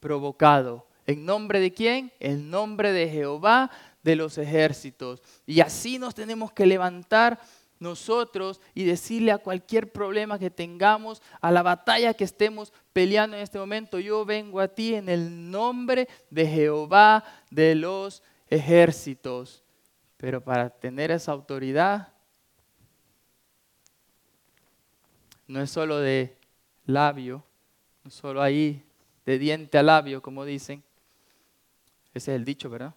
provocado. 0.00 0.86
¿En 1.06 1.24
nombre 1.24 1.60
de 1.60 1.72
quién? 1.72 2.12
En 2.20 2.50
nombre 2.50 2.92
de 2.92 3.08
Jehová 3.08 3.70
de 4.02 4.16
los 4.16 4.38
ejércitos. 4.38 5.22
Y 5.46 5.60
así 5.60 5.98
nos 5.98 6.14
tenemos 6.14 6.52
que 6.52 6.66
levantar 6.66 7.40
nosotros 7.78 8.60
y 8.74 8.84
decirle 8.84 9.32
a 9.32 9.38
cualquier 9.38 9.92
problema 9.92 10.38
que 10.38 10.50
tengamos, 10.50 11.22
a 11.40 11.50
la 11.50 11.62
batalla 11.62 12.14
que 12.14 12.24
estemos 12.24 12.72
peleando 12.92 13.36
en 13.36 13.42
este 13.42 13.58
momento, 13.58 13.98
yo 13.98 14.24
vengo 14.24 14.60
a 14.60 14.68
ti 14.68 14.94
en 14.94 15.08
el 15.08 15.50
nombre 15.50 16.08
de 16.30 16.46
Jehová 16.46 17.24
de 17.50 17.74
los 17.74 18.22
ejércitos. 18.48 19.62
Pero 20.16 20.42
para 20.42 20.70
tener 20.70 21.10
esa 21.10 21.32
autoridad, 21.32 22.08
no 25.46 25.60
es 25.60 25.70
solo 25.70 25.98
de 25.98 26.36
labio, 26.86 27.44
no 28.04 28.10
solo 28.10 28.42
ahí 28.42 28.84
de 29.24 29.38
diente 29.38 29.78
a 29.78 29.82
labio, 29.82 30.20
como 30.22 30.44
dicen. 30.44 30.82
Ese 32.12 32.32
es 32.32 32.36
el 32.36 32.44
dicho, 32.44 32.70
¿verdad? 32.70 32.94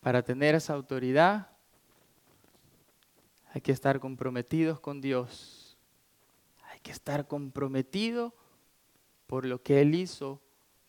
Para 0.00 0.22
tener 0.22 0.54
esa 0.54 0.74
autoridad 0.74 1.48
hay 3.54 3.60
que 3.60 3.72
estar 3.72 4.00
comprometidos 4.00 4.80
con 4.80 5.00
Dios. 5.00 5.76
Hay 6.70 6.80
que 6.80 6.90
estar 6.90 7.26
comprometido 7.26 8.34
por 9.26 9.44
lo 9.44 9.62
que 9.62 9.80
Él 9.80 9.94
hizo 9.94 10.40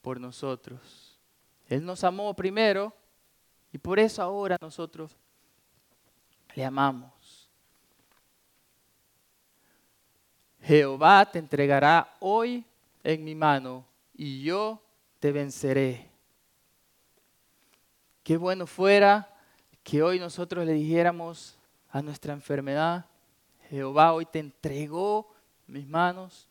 por 0.01 0.19
nosotros. 0.19 1.19
Él 1.67 1.85
nos 1.85 2.03
amó 2.03 2.33
primero 2.35 2.93
y 3.71 3.77
por 3.77 3.99
eso 3.99 4.21
ahora 4.21 4.57
nosotros 4.61 5.15
le 6.55 6.63
amamos. 6.63 7.11
Jehová 10.63 11.29
te 11.29 11.39
entregará 11.39 12.15
hoy 12.19 12.63
en 13.03 13.23
mi 13.23 13.35
mano 13.35 13.85
y 14.15 14.41
yo 14.41 14.81
te 15.19 15.33
venceré. 15.33 16.09
Qué 18.23 18.37
bueno 18.37 18.65
fuera 18.65 19.29
que 19.83 20.01
hoy 20.01 20.19
nosotros 20.19 20.65
le 20.65 20.73
dijéramos 20.73 21.57
a 21.91 22.01
nuestra 22.01 22.31
enfermedad, 22.31 23.05
Jehová 23.69 24.13
hoy 24.13 24.25
te 24.25 24.39
entregó 24.39 25.33
mis 25.67 25.85
manos 25.85 26.47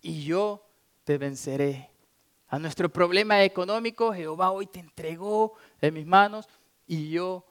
y 0.00 0.24
yo 0.24 0.64
te 1.04 1.16
venceré. 1.16 1.88
A 2.48 2.58
nuestro 2.58 2.88
problema 2.88 3.44
económico, 3.44 4.12
Jehová 4.12 4.50
hoy 4.50 4.66
te 4.66 4.80
entregó 4.80 5.54
en 5.80 5.94
mis 5.94 6.06
manos 6.06 6.48
y 6.88 7.10
yo 7.10 7.44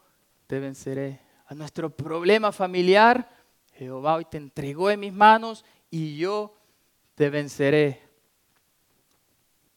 te 0.45 0.59
venceré. 0.59 1.21
A 1.47 1.55
nuestro 1.55 1.89
problema 1.89 2.51
familiar, 2.51 3.29
Jehová 3.73 4.15
hoy 4.15 4.25
te 4.25 4.37
entregó 4.37 4.91
en 4.91 4.99
mis 4.99 5.13
manos 5.13 5.63
y 5.91 6.17
yo 6.17 6.57
te 7.15 7.29
venceré. 7.29 8.01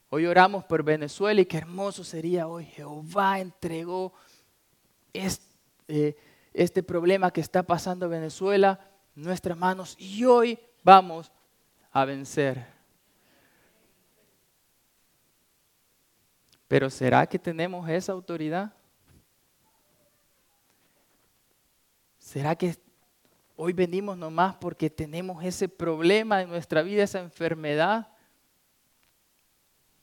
Hoy 0.09 0.25
oramos 0.25 0.63
por 0.63 0.81
Venezuela 0.81 1.41
y 1.41 1.45
qué 1.45 1.57
hermoso 1.57 2.03
sería 2.03 2.47
hoy. 2.47 2.65
Jehová 2.65 3.39
entregó 3.41 4.13
este, 5.11 6.17
este 6.53 6.81
problema 6.81 7.31
que 7.31 7.41
está 7.41 7.63
pasando 7.63 8.05
en 8.05 8.11
Venezuela 8.11 8.79
en 9.15 9.23
nuestras 9.23 9.57
manos 9.57 9.95
y 9.99 10.23
hoy 10.23 10.57
vamos 10.83 11.31
a 11.91 12.05
vencer. 12.05 12.65
Pero 16.69 16.89
¿será 16.89 17.27
que 17.27 17.37
tenemos 17.37 17.87
esa 17.89 18.13
autoridad? 18.13 18.73
¿Será 22.17 22.55
que 22.55 22.75
hoy 23.55 23.73
venimos 23.73 24.17
nomás 24.17 24.55
porque 24.55 24.89
tenemos 24.89 25.43
ese 25.43 25.67
problema 25.69 26.41
en 26.41 26.49
nuestra 26.49 26.81
vida, 26.81 27.03
esa 27.03 27.19
enfermedad? 27.19 28.07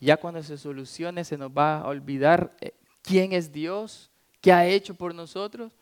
Ya 0.01 0.17
cuando 0.17 0.43
se 0.43 0.59
solucione 0.59 1.25
se 1.25 1.38
nos 1.38 1.51
va 1.51 1.79
a 1.79 1.88
olvidar 1.88 2.57
eh, 2.61 2.75
quién 3.03 3.33
es 3.33 3.53
Dios, 3.53 4.11
qué 4.41 4.53
ha 4.53 4.67
hecho 4.67 4.95
por 4.95 5.15
nosotros. 5.15 5.73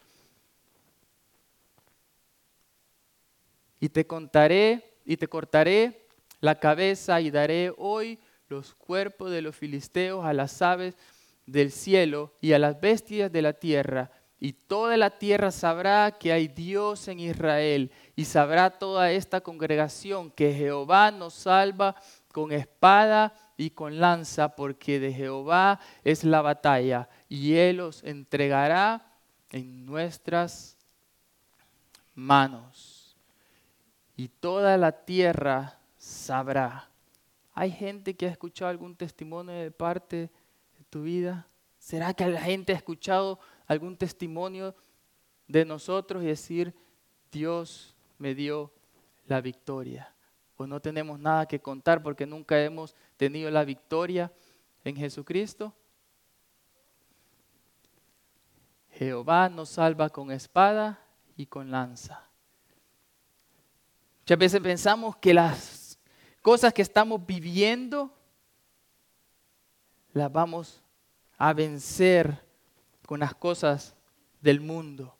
Y 3.80 3.88
te 3.88 4.06
contaré 4.06 4.94
y 5.06 5.16
te 5.16 5.26
cortaré 5.26 6.06
la 6.40 6.58
cabeza 6.58 7.20
y 7.20 7.30
daré 7.30 7.72
hoy 7.76 8.18
los 8.48 8.74
cuerpos 8.74 9.30
de 9.30 9.42
los 9.42 9.56
filisteos 9.56 10.24
a 10.24 10.32
las 10.32 10.60
aves 10.60 10.96
del 11.46 11.72
cielo 11.72 12.34
y 12.40 12.52
a 12.52 12.58
las 12.58 12.80
bestias 12.80 13.32
de 13.32 13.42
la 13.42 13.54
tierra. 13.54 14.10
Y 14.40 14.54
toda 14.54 14.96
la 14.96 15.10
tierra 15.10 15.50
sabrá 15.50 16.10
que 16.12 16.32
hay 16.32 16.48
Dios 16.48 17.06
en 17.08 17.20
Israel. 17.20 17.92
Y 18.16 18.24
sabrá 18.24 18.70
toda 18.70 19.12
esta 19.12 19.42
congregación 19.42 20.30
que 20.30 20.54
Jehová 20.54 21.10
nos 21.10 21.34
salva 21.34 21.94
con 22.32 22.50
espada 22.50 23.34
y 23.56 23.70
con 23.70 24.00
lanza, 24.00 24.56
porque 24.56 24.98
de 24.98 25.12
Jehová 25.12 25.78
es 26.02 26.24
la 26.24 26.40
batalla. 26.40 27.08
Y 27.28 27.54
Él 27.54 27.80
os 27.80 28.02
entregará 28.02 29.12
en 29.50 29.84
nuestras 29.84 30.78
manos. 32.14 33.14
Y 34.16 34.28
toda 34.28 34.78
la 34.78 34.92
tierra 34.92 35.78
sabrá 35.98 36.90
¿Hay 37.60 37.72
gente 37.72 38.14
que 38.14 38.26
ha 38.26 38.30
escuchado 38.30 38.70
algún 38.70 38.96
testimonio 38.96 39.52
de 39.52 39.70
parte 39.70 40.16
de 40.78 40.84
tu 40.88 41.02
vida? 41.02 41.46
¿Será 41.78 42.14
que 42.14 42.26
la 42.26 42.40
gente 42.40 42.72
ha 42.72 42.76
escuchado 42.76 43.38
algún 43.70 43.96
testimonio 43.96 44.74
de 45.46 45.64
nosotros 45.64 46.24
y 46.24 46.26
decir, 46.26 46.74
Dios 47.30 47.94
me 48.18 48.34
dio 48.34 48.72
la 49.28 49.40
victoria? 49.40 50.12
¿O 50.56 50.66
no 50.66 50.80
tenemos 50.80 51.20
nada 51.20 51.46
que 51.46 51.60
contar 51.60 52.02
porque 52.02 52.26
nunca 52.26 52.60
hemos 52.60 52.96
tenido 53.16 53.48
la 53.48 53.64
victoria 53.64 54.32
en 54.82 54.96
Jesucristo? 54.96 55.72
Jehová 58.90 59.48
nos 59.48 59.68
salva 59.68 60.08
con 60.08 60.32
espada 60.32 61.00
y 61.36 61.46
con 61.46 61.70
lanza. 61.70 62.28
Muchas 64.22 64.38
veces 64.38 64.60
pensamos 64.60 65.16
que 65.18 65.32
las 65.32 65.96
cosas 66.42 66.74
que 66.74 66.82
estamos 66.82 67.24
viviendo, 67.24 68.12
las 70.12 70.32
vamos 70.32 70.82
a 71.38 71.52
vencer 71.52 72.49
con 73.10 73.18
las 73.18 73.34
cosas 73.34 73.96
del 74.40 74.60
mundo. 74.60 75.12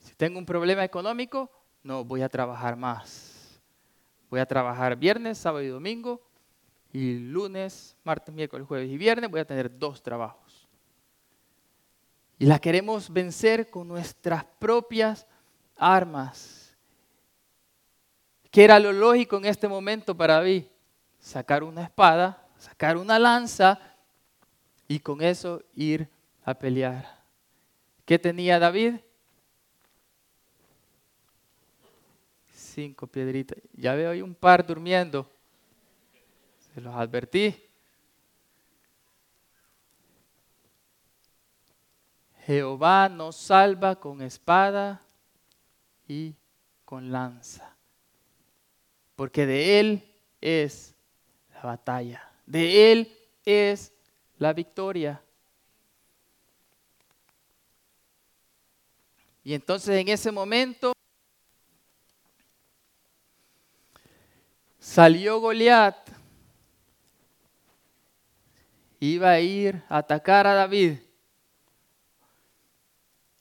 Si 0.00 0.14
tengo 0.16 0.38
un 0.38 0.44
problema 0.44 0.84
económico, 0.84 1.50
no 1.82 2.04
voy 2.04 2.20
a 2.20 2.28
trabajar 2.28 2.76
más. 2.76 3.58
Voy 4.28 4.38
a 4.38 4.44
trabajar 4.44 4.96
viernes, 4.96 5.38
sábado 5.38 5.64
y 5.64 5.68
domingo, 5.68 6.20
y 6.92 7.14
lunes, 7.14 7.96
martes, 8.04 8.34
miércoles, 8.34 8.66
jueves 8.66 8.90
y 8.90 8.98
viernes 8.98 9.30
voy 9.30 9.40
a 9.40 9.46
tener 9.46 9.78
dos 9.78 10.02
trabajos. 10.02 10.68
Y 12.38 12.44
la 12.44 12.58
queremos 12.58 13.10
vencer 13.10 13.70
con 13.70 13.88
nuestras 13.88 14.44
propias 14.58 15.26
armas 15.74 16.76
¿Qué 18.50 18.62
era 18.62 18.78
lo 18.78 18.92
lógico 18.92 19.38
en 19.38 19.46
este 19.46 19.68
momento 19.68 20.14
para 20.14 20.34
David? 20.34 20.64
Sacar 21.18 21.64
una 21.64 21.84
espada, 21.84 22.46
sacar 22.58 22.98
una 22.98 23.18
lanza 23.18 23.80
y 24.86 24.98
con 24.98 25.22
eso 25.22 25.62
ir 25.74 26.10
a 26.46 26.54
pelear. 26.54 27.22
¿Qué 28.06 28.18
tenía 28.18 28.58
David? 28.58 28.94
Cinco 32.54 33.06
piedritas. 33.06 33.58
Ya 33.74 33.94
veo 33.94 34.12
ahí 34.12 34.22
un 34.22 34.34
par 34.34 34.66
durmiendo. 34.66 35.30
Se 36.72 36.80
los 36.80 36.94
advertí. 36.94 37.54
Jehová 42.46 43.10
nos 43.10 43.36
salva 43.36 43.96
con 43.96 44.22
espada 44.22 45.02
y 46.08 46.34
con 46.86 47.12
lanza 47.12 47.76
porque 49.16 49.46
de 49.46 49.80
Él 49.80 50.14
es 50.40 50.94
la 51.54 51.62
batalla, 51.62 52.30
de 52.44 52.92
Él 52.92 53.12
es 53.44 53.92
la 54.38 54.52
victoria. 54.52 55.20
Y 59.46 59.54
entonces 59.54 59.90
en 59.90 60.08
ese 60.08 60.32
momento 60.32 60.92
salió 64.80 65.38
Goliat, 65.38 65.96
iba 68.98 69.30
a 69.30 69.38
ir 69.38 69.84
a 69.88 69.98
atacar 69.98 70.48
a 70.48 70.54
David. 70.54 70.98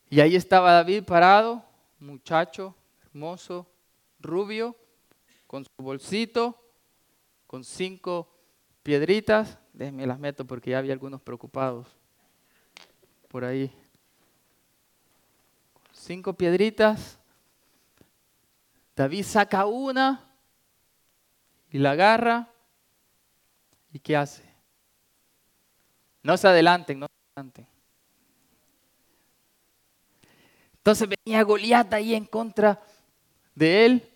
Y 0.08 0.20
ahí 0.20 0.36
estaba 0.36 0.74
David 0.74 1.06
parado, 1.06 1.66
muchacho, 1.98 2.76
hermoso, 3.08 3.66
rubio, 4.20 4.76
con 5.48 5.66
su 5.66 5.72
bolsito, 5.84 6.56
con 7.48 7.64
cinco 7.64 8.30
piedritas. 8.84 9.58
Déjenme 9.74 10.06
las 10.06 10.20
meto 10.20 10.46
porque 10.46 10.70
ya 10.70 10.78
había 10.78 10.94
algunos 10.94 11.20
preocupados 11.20 11.88
por 13.28 13.44
ahí. 13.44 13.76
Cinco 16.06 16.34
piedritas. 16.34 17.18
David 18.96 19.24
saca 19.24 19.66
una 19.66 20.24
y 21.72 21.80
la 21.80 21.92
agarra. 21.92 22.48
¿Y 23.92 23.98
qué 23.98 24.16
hace? 24.16 24.44
No 26.22 26.38
se 26.38 26.48
adelanten, 26.48 27.00
no 27.00 27.08
se 27.08 27.14
adelanten. 27.36 27.68
Entonces 30.78 31.10
venía 31.10 31.42
Goliat 31.42 31.92
ahí 31.96 32.14
en 32.14 32.26
contra 32.26 32.84
de 33.56 33.86
él. 33.88 34.10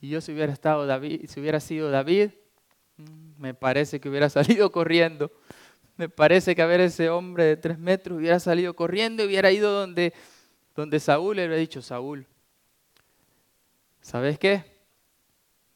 Y 0.00 0.10
yo 0.10 0.20
si 0.20 0.32
hubiera 0.32 0.52
estado 0.52 0.86
David, 0.86 1.28
si 1.28 1.40
hubiera 1.40 1.58
sido 1.58 1.90
David, 1.90 2.30
mm, 2.98 3.40
me 3.40 3.52
parece 3.52 4.00
que 4.00 4.08
hubiera 4.08 4.28
salido 4.30 4.70
corriendo. 4.70 5.32
Me 5.96 6.08
parece 6.08 6.54
que 6.54 6.62
a 6.62 6.66
ver 6.66 6.80
ese 6.80 7.10
hombre 7.10 7.46
de 7.46 7.56
tres 7.56 7.80
metros 7.80 8.18
hubiera 8.18 8.38
salido 8.38 8.74
corriendo 8.74 9.24
y 9.24 9.26
hubiera 9.26 9.50
ido 9.50 9.72
donde, 9.72 10.14
donde 10.74 11.00
Saúl 11.00 11.36
le 11.36 11.42
hubiera 11.42 11.60
dicho, 11.60 11.82
Saúl, 11.82 12.26
¿sabes 14.00 14.38
qué? 14.38 14.64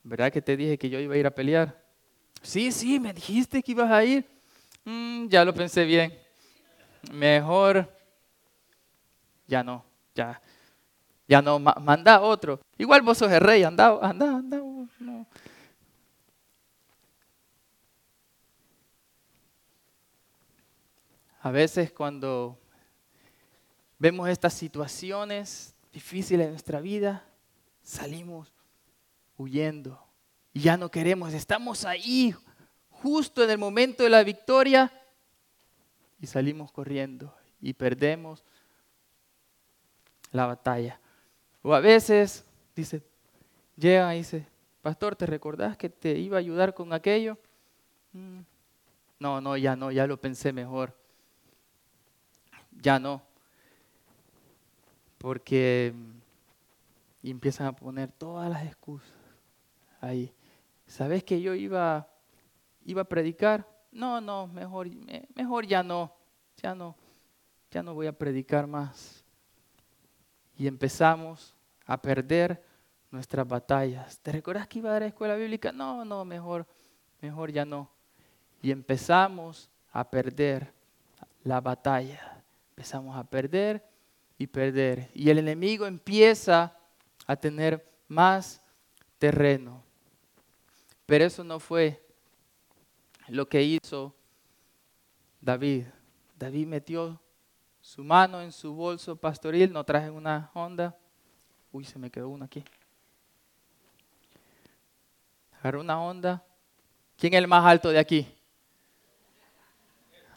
¿Verdad 0.02 0.32
que 0.32 0.40
te 0.42 0.56
dije 0.56 0.78
que 0.78 0.88
yo 0.88 1.00
iba 1.00 1.14
a 1.14 1.18
ir 1.18 1.26
a 1.26 1.34
pelear? 1.34 1.82
Sí, 2.42 2.70
sí, 2.70 3.00
me 3.00 3.12
dijiste 3.12 3.62
que 3.62 3.72
ibas 3.72 3.90
a 3.90 4.04
ir. 4.04 4.24
Mm, 4.84 5.26
ya 5.26 5.44
lo 5.44 5.52
pensé 5.52 5.84
bien. 5.84 6.16
Mejor, 7.12 7.92
ya 9.46 9.62
no, 9.62 9.84
ya, 10.14 10.40
ya 11.26 11.42
no, 11.42 11.58
manda 11.58 12.20
otro. 12.20 12.60
Igual 12.78 13.02
vos 13.02 13.18
sos 13.18 13.30
el 13.32 13.40
rey, 13.40 13.64
anda, 13.64 13.98
anda, 14.00 14.30
anda. 14.30 14.58
No. 15.00 15.26
A 21.42 21.50
veces 21.50 21.92
cuando 21.92 22.58
vemos 23.98 24.28
estas 24.28 24.54
situaciones 24.54 25.74
difíciles 25.92 26.46
en 26.46 26.52
nuestra 26.52 26.80
vida, 26.80 27.24
salimos 27.82 28.52
huyendo 29.38 30.02
y 30.52 30.60
ya 30.60 30.76
no 30.76 30.90
queremos. 30.90 31.32
Estamos 31.32 31.84
ahí, 31.84 32.34
justo 32.90 33.42
en 33.42 33.50
el 33.50 33.58
momento 33.58 34.02
de 34.02 34.10
la 34.10 34.22
victoria, 34.22 34.92
y 36.20 36.26
salimos 36.26 36.72
corriendo 36.72 37.34
y 37.60 37.72
perdemos 37.72 38.44
la 40.32 40.46
batalla. 40.46 41.00
O 41.62 41.74
a 41.74 41.80
veces 41.80 42.44
dice, 42.74 43.02
llega 43.76 44.14
y 44.14 44.18
dice, 44.18 44.46
pastor, 44.82 45.16
¿te 45.16 45.26
recordás 45.26 45.76
que 45.76 45.88
te 45.88 46.18
iba 46.18 46.36
a 46.36 46.40
ayudar 46.40 46.74
con 46.74 46.92
aquello? 46.92 47.38
Mm, 48.12 48.40
no, 49.18 49.40
no, 49.40 49.56
ya 49.56 49.76
no, 49.76 49.90
ya 49.90 50.06
lo 50.06 50.20
pensé 50.20 50.52
mejor. 50.52 50.96
Ya 52.72 52.98
no. 52.98 53.22
Porque 55.18 55.94
y 57.26 57.30
empiezan 57.32 57.66
a 57.66 57.72
poner 57.74 58.12
todas 58.12 58.48
las 58.48 58.64
excusas. 58.64 59.10
ahí. 60.00 60.32
¿Sabes 60.86 61.24
que 61.24 61.40
yo 61.40 61.54
iba, 61.54 62.08
iba 62.84 63.02
a 63.02 63.04
predicar? 63.04 63.68
No, 63.90 64.20
no, 64.20 64.46
mejor, 64.46 64.88
mejor 65.34 65.66
ya 65.66 65.82
no, 65.82 66.12
ya 66.56 66.72
no, 66.72 66.94
ya 67.72 67.82
no 67.82 67.94
voy 67.94 68.06
a 68.06 68.12
predicar 68.12 68.68
más. 68.68 69.24
Y 70.56 70.68
empezamos 70.68 71.56
a 71.84 72.00
perder 72.00 72.62
nuestras 73.10 73.48
batallas. 73.48 74.20
¿Te 74.20 74.30
recuerdas 74.30 74.68
que 74.68 74.78
iba 74.78 74.90
a 74.90 74.92
dar 74.92 75.02
a 75.02 75.06
la 75.06 75.08
escuela 75.08 75.34
bíblica? 75.34 75.72
No, 75.72 76.04
no, 76.04 76.24
mejor, 76.24 76.64
mejor 77.20 77.50
ya 77.50 77.64
no. 77.64 77.90
Y 78.62 78.70
empezamos 78.70 79.68
a 79.90 80.08
perder 80.08 80.72
la 81.42 81.60
batalla. 81.60 82.44
Empezamos 82.70 83.16
a 83.16 83.24
perder 83.24 83.84
y 84.38 84.46
perder. 84.46 85.10
Y 85.14 85.30
el 85.30 85.38
enemigo 85.38 85.86
empieza 85.86 86.76
a 87.26 87.36
tener 87.36 87.86
más 88.08 88.62
terreno. 89.18 89.82
Pero 91.06 91.24
eso 91.24 91.44
no 91.44 91.58
fue 91.58 92.02
lo 93.28 93.48
que 93.48 93.62
hizo 93.62 94.14
David. 95.40 95.86
David 96.38 96.66
metió 96.66 97.20
su 97.80 98.02
mano 98.02 98.42
en 98.42 98.52
su 98.52 98.74
bolso 98.74 99.16
pastoril, 99.16 99.72
no 99.72 99.84
traje 99.84 100.10
una 100.10 100.50
onda. 100.54 100.96
Uy, 101.72 101.84
se 101.84 101.98
me 101.98 102.10
quedó 102.10 102.28
una 102.28 102.46
aquí. 102.46 102.64
Agarró 105.60 105.80
una 105.80 106.00
onda. 106.00 106.44
¿Quién 107.16 107.34
es 107.34 107.38
el 107.38 107.48
más 107.48 107.64
alto 107.64 107.88
de 107.90 107.98
aquí? 107.98 108.26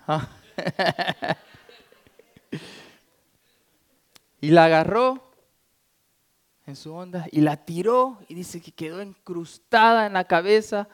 Ah. 0.08 0.30
y 4.42 4.52
la 4.52 4.66
agarró 4.66 5.34
en 6.66 6.76
su 6.76 6.94
onda 6.94 7.28
y 7.32 7.42
la 7.42 7.58
tiró 7.58 8.20
y 8.28 8.36
dice 8.36 8.62
que 8.62 8.72
quedó 8.72 9.02
incrustada 9.02 10.06
en 10.06 10.14
la 10.14 10.26
cabeza 10.26 10.88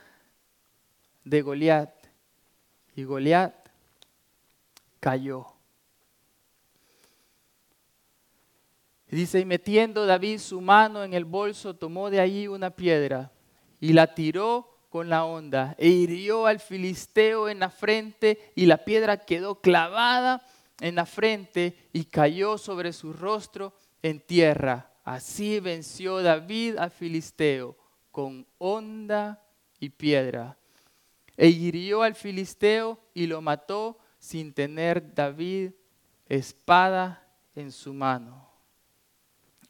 de 1.24 1.42
Goliat. 1.42 1.94
Y 2.96 3.04
Goliat 3.04 3.54
cayó. 5.00 5.48
Y 9.12 9.16
dice, 9.18 9.40
y 9.40 9.46
metiendo 9.46 10.06
David 10.06 10.40
su 10.40 10.62
mano 10.62 11.04
en 11.04 11.14
el 11.14 11.26
bolso, 11.26 11.76
tomó 11.76 12.10
de 12.10 12.20
allí 12.20 12.48
una 12.48 12.72
piedra 12.72 13.32
y 13.80 13.94
la 13.94 14.14
tiró 14.16 14.76
con 14.90 15.10
la 15.10 15.26
onda 15.26 15.76
e 15.78 15.90
hirió 15.90 16.46
al 16.48 16.60
filisteo 16.60 17.50
en 17.50 17.60
la 17.60 17.70
frente 17.70 18.54
y 18.56 18.66
la 18.66 18.78
piedra 18.86 19.18
quedó 19.18 19.60
clavada 19.60 20.42
en 20.80 20.96
la 20.96 21.06
frente 21.06 21.90
y 21.94 22.06
cayó 22.06 22.58
sobre 22.58 22.94
su 22.94 23.14
rostro 23.14 23.74
en 24.02 24.20
tierra. 24.20 24.92
Así 25.04 25.60
venció 25.60 26.22
David 26.22 26.78
al 26.78 26.92
filisteo 26.92 27.78
con 28.12 28.46
onda 28.58 29.44
y 29.80 29.90
piedra. 29.90 30.58
E 31.38 31.48
hirió 31.48 32.02
al 32.02 32.16
filisteo 32.16 33.00
y 33.14 33.28
lo 33.28 33.42
mató 33.42 34.00
sin 34.20 34.54
tener 34.54 35.14
David 35.14 35.72
espada 36.28 37.28
en 37.56 37.72
su 37.72 37.94
mano. 37.94 38.50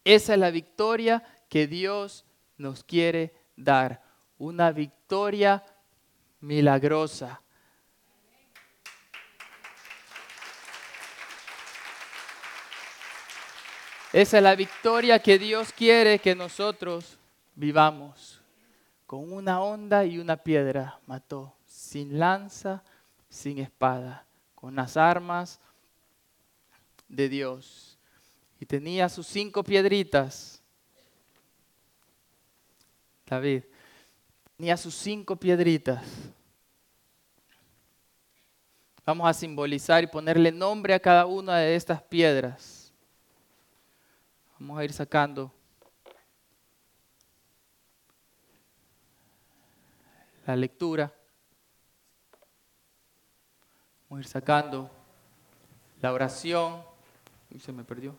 Esa 0.04 0.34
es 0.34 0.40
la 0.40 0.52
victoria 0.52 1.24
que 1.50 1.68
Dios 1.68 2.26
nos 2.58 2.84
quiere 2.84 3.34
dar. 3.56 4.04
Una 4.38 4.72
victoria 4.72 5.64
milagrosa. 6.40 7.42
Esa 14.16 14.38
es 14.38 14.44
la 14.44 14.56
victoria 14.56 15.20
que 15.20 15.38
Dios 15.38 15.74
quiere 15.74 16.20
que 16.20 16.34
nosotros 16.34 17.18
vivamos. 17.54 18.40
Con 19.06 19.34
una 19.34 19.60
onda 19.60 20.06
y 20.06 20.20
una 20.20 20.38
piedra 20.38 20.98
mató, 21.06 21.54
sin 21.66 22.18
lanza, 22.18 22.82
sin 23.28 23.60
espada, 23.60 24.26
con 24.56 24.74
las 24.74 24.96
armas 24.96 25.60
de 27.10 27.28
Dios. 27.28 27.98
Y 28.58 28.66
tenía 28.66 29.10
sus 29.10 29.28
cinco 29.28 29.66
piedritas. 29.66 30.62
David 33.26 33.64
tenía 34.56 34.78
sus 34.78 34.96
cinco 34.96 35.36
piedritas. 35.36 36.02
Vamos 39.06 39.28
a 39.28 39.34
simbolizar 39.34 40.06
y 40.06 40.08
ponerle 40.08 40.54
nombre 40.54 40.94
a 40.94 41.02
cada 41.02 41.26
una 41.26 41.58
de 41.58 41.76
estas 41.76 42.02
piedras. 42.02 42.75
Vamos 44.58 44.80
a 44.80 44.86
ir 44.86 44.94
sacando 44.94 45.52
la 50.48 50.56
lectura. 50.56 51.14
Vamos 54.08 54.20
a 54.20 54.28
ir 54.28 54.28
sacando 54.28 54.90
la 56.02 56.14
oración. 56.14 56.82
Uy, 57.52 57.60
se 57.60 57.74
me 57.74 57.84
perdió. 57.84 58.16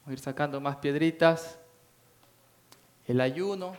Vamos 0.00 0.08
a 0.08 0.12
ir 0.12 0.20
sacando 0.20 0.60
más 0.60 0.76
piedritas. 0.76 1.58
El 3.06 3.22
ayuno. 3.22 3.74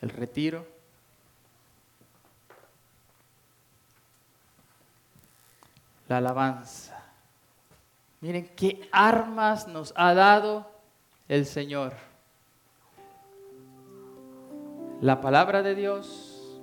El 0.00 0.08
retiro. 0.08 0.79
La 6.10 6.16
alabanza. 6.16 7.00
Miren 8.20 8.50
qué 8.56 8.88
armas 8.90 9.68
nos 9.68 9.94
ha 9.96 10.12
dado 10.12 10.66
el 11.28 11.46
Señor. 11.46 11.92
La 15.00 15.20
palabra 15.20 15.62
de 15.62 15.76
Dios, 15.76 16.60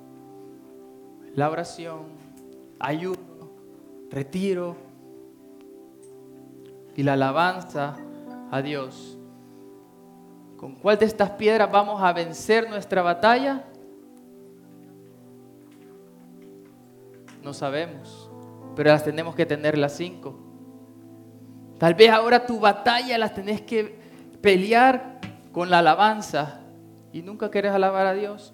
la 1.34 1.50
oración, 1.50 2.08
ayuno, 2.78 3.50
retiro 4.12 4.76
y 6.98 7.04
la 7.04 7.14
alabanza 7.14 7.96
a 8.52 8.62
Dios. 8.62 9.18
¿Con 10.58 10.76
cuál 10.76 11.00
de 11.00 11.06
estas 11.06 11.30
piedras 11.32 11.72
vamos 11.72 12.02
a 12.04 12.12
vencer 12.12 12.70
nuestra 12.70 13.02
batalla? 13.02 13.64
No 17.42 17.54
sabemos 17.54 18.27
pero 18.78 18.92
las 18.92 19.04
tenemos 19.04 19.34
que 19.34 19.48
tener 19.48 19.76
las 19.76 19.94
cinco. 19.94 20.36
Tal 21.80 21.96
vez 21.96 22.12
ahora 22.12 22.46
tu 22.46 22.60
batalla 22.60 23.18
las 23.18 23.34
tenés 23.34 23.60
que 23.62 23.98
pelear 24.40 25.20
con 25.52 25.72
la 25.72 25.80
alabanza 25.80 26.62
y 27.12 27.24
nunca 27.24 27.50
quieres 27.50 27.72
alabar 27.72 28.06
a 28.06 28.14
Dios. 28.14 28.54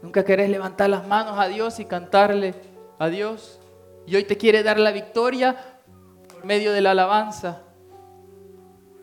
Nunca 0.00 0.24
querés 0.24 0.48
levantar 0.48 0.90
las 0.90 1.08
manos 1.08 1.36
a 1.40 1.48
Dios 1.48 1.80
y 1.80 1.84
cantarle 1.84 2.54
a 3.00 3.08
Dios. 3.08 3.58
Y 4.06 4.14
hoy 4.14 4.22
te 4.22 4.36
quiere 4.36 4.62
dar 4.62 4.78
la 4.78 4.92
victoria 4.92 5.56
por 6.32 6.44
medio 6.44 6.72
de 6.72 6.82
la 6.82 6.92
alabanza. 6.92 7.62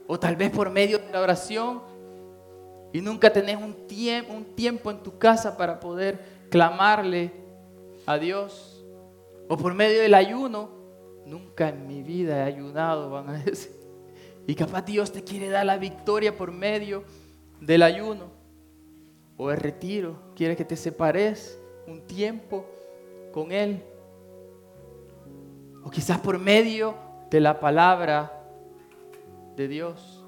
O 0.08 0.18
tal 0.18 0.38
vez 0.38 0.52
por 0.52 0.70
medio 0.70 1.00
de 1.00 1.12
la 1.12 1.20
oración 1.20 1.82
y 2.94 3.02
nunca 3.02 3.34
tenés 3.34 3.58
un, 3.58 3.76
un 4.30 4.46
tiempo 4.56 4.92
en 4.92 5.02
tu 5.02 5.18
casa 5.18 5.58
para 5.58 5.80
poder 5.80 6.20
clamarle 6.50 7.32
a 8.06 8.20
Dios. 8.20 8.86
O 9.50 9.58
por 9.58 9.74
medio 9.74 10.00
del 10.00 10.14
ayuno, 10.14 10.70
nunca 11.26 11.70
en 11.70 11.88
mi 11.88 12.04
vida 12.04 12.38
he 12.38 12.42
ayunado, 12.44 13.10
van 13.10 13.30
a 13.30 13.34
decir. 13.44 13.72
Y 14.46 14.54
capaz 14.54 14.84
Dios 14.84 15.12
te 15.12 15.24
quiere 15.24 15.50
dar 15.50 15.66
la 15.66 15.78
victoria 15.78 16.38
por 16.38 16.52
medio 16.52 17.04
del 17.60 17.82
ayuno. 17.82 18.26
O 19.38 19.50
el 19.50 19.58
retiro, 19.58 20.16
quiere 20.36 20.56
que 20.56 20.64
te 20.64 20.76
separes 20.76 21.60
un 21.88 22.06
tiempo 22.06 22.64
con 23.32 23.52
Él. 23.52 23.82
O 25.84 25.90
quizás 25.90 26.20
por 26.20 26.38
medio 26.38 26.94
de 27.32 27.40
la 27.40 27.60
palabra 27.60 28.32
de 29.56 29.68
Dios. 29.68 30.23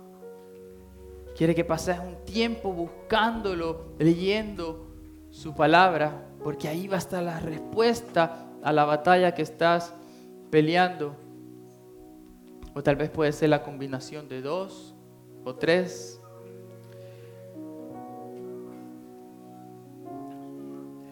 Quiere 1.36 1.53
que 1.53 1.65
pases 1.65 1.99
un 1.99 2.23
tiempo 2.23 2.71
buscándolo, 2.71 3.88
leyendo 3.99 4.88
su 5.31 5.53
palabra, 5.53 6.29
porque 6.41 6.69
ahí 6.69 6.88
va 6.88 6.95
a 6.95 6.99
estar 6.99 7.21
la 7.21 7.41
respuesta 7.41 8.47
a 8.63 8.71
la 8.71 8.86
batalla 8.86 9.33
que 9.33 9.41
estás 9.41 9.93
peleando. 10.49 11.13
O 12.73 12.81
tal 12.81 12.95
vez 12.95 13.09
puede 13.09 13.33
ser 13.33 13.49
la 13.49 13.63
combinación 13.63 14.29
de 14.29 14.41
dos 14.41 14.95
o 15.43 15.53
tres. 15.55 16.21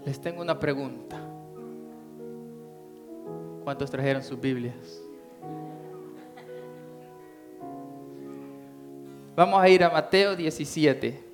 Les 0.05 0.21
tengo 0.21 0.41
una 0.41 0.57
pregunta. 0.57 1.19
¿Cuántos 3.65 3.91
trajeron 3.91 4.23
sus 4.23 4.39
Biblias? 4.39 5.02
Vamos 9.35 9.59
a 9.59 9.67
ir 9.67 9.83
a 9.83 9.89
Mateo 9.89 10.35
17. 10.35 11.33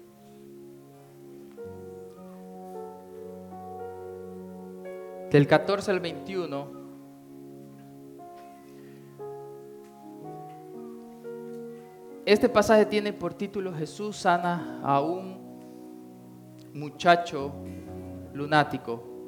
del 5.29 5.45
14 5.47 5.91
al 5.91 5.99
21. 5.99 6.79
Este 12.25 12.49
pasaje 12.49 12.85
tiene 12.85 13.13
por 13.13 13.33
título 13.33 13.73
Jesús 13.73 14.17
sana 14.17 14.79
a 14.83 15.01
un 15.01 15.37
muchacho 16.73 17.53
lunático. 18.33 19.18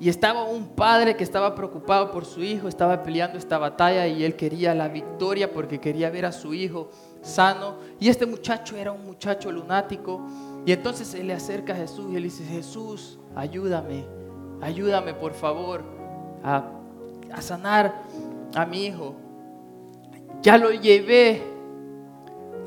Y 0.00 0.08
estaba 0.08 0.44
un 0.44 0.68
padre 0.68 1.16
que 1.16 1.24
estaba 1.24 1.56
preocupado 1.56 2.12
por 2.12 2.24
su 2.24 2.42
hijo, 2.42 2.68
estaba 2.68 3.02
peleando 3.02 3.36
esta 3.36 3.58
batalla 3.58 4.06
y 4.06 4.24
él 4.24 4.36
quería 4.36 4.72
la 4.74 4.88
victoria 4.88 5.52
porque 5.52 5.80
quería 5.80 6.08
ver 6.08 6.24
a 6.24 6.32
su 6.32 6.54
hijo 6.54 6.90
sano. 7.20 7.78
Y 7.98 8.08
este 8.08 8.24
muchacho 8.24 8.76
era 8.76 8.92
un 8.92 9.04
muchacho 9.04 9.50
lunático. 9.50 10.24
Y 10.64 10.70
entonces 10.70 11.12
él 11.14 11.26
le 11.26 11.34
acerca 11.34 11.72
a 11.72 11.76
Jesús 11.76 12.12
y 12.12 12.16
él 12.16 12.22
dice, 12.22 12.44
Jesús, 12.44 13.18
ayúdame, 13.34 14.04
ayúdame 14.60 15.14
por 15.14 15.32
favor 15.32 15.82
a, 16.44 16.70
a 17.32 17.42
sanar 17.42 18.02
a 18.54 18.64
mi 18.66 18.86
hijo. 18.86 19.16
Ya 20.42 20.58
lo 20.58 20.70
llevé 20.70 21.42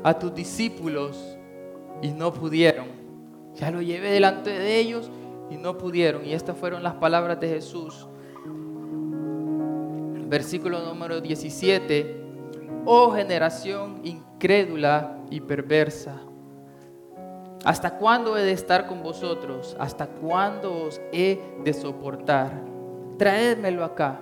a 0.02 0.18
tus 0.18 0.34
discípulos 0.34 1.38
y 2.02 2.08
no 2.08 2.30
pudieron. 2.34 2.88
Ya 3.54 3.70
lo 3.70 3.80
llevé 3.80 4.10
delante 4.10 4.50
de 4.50 4.78
ellos 4.78 5.10
y 5.52 5.56
no 5.56 5.76
pudieron. 5.76 6.24
Y 6.24 6.32
estas 6.32 6.56
fueron 6.56 6.82
las 6.82 6.94
palabras 6.94 7.38
de 7.40 7.48
Jesús. 7.48 8.06
Versículo 10.28 10.80
número 10.80 11.20
17. 11.20 12.22
Oh 12.86 13.12
generación 13.12 14.00
incrédula 14.02 15.18
y 15.30 15.40
perversa. 15.40 16.20
¿Hasta 17.64 17.96
cuándo 17.98 18.36
he 18.36 18.42
de 18.42 18.52
estar 18.52 18.86
con 18.86 19.02
vosotros? 19.02 19.76
¿Hasta 19.78 20.06
cuándo 20.06 20.86
os 20.86 21.00
he 21.12 21.38
de 21.62 21.72
soportar? 21.72 22.64
Traédmelo 23.18 23.84
acá. 23.84 24.20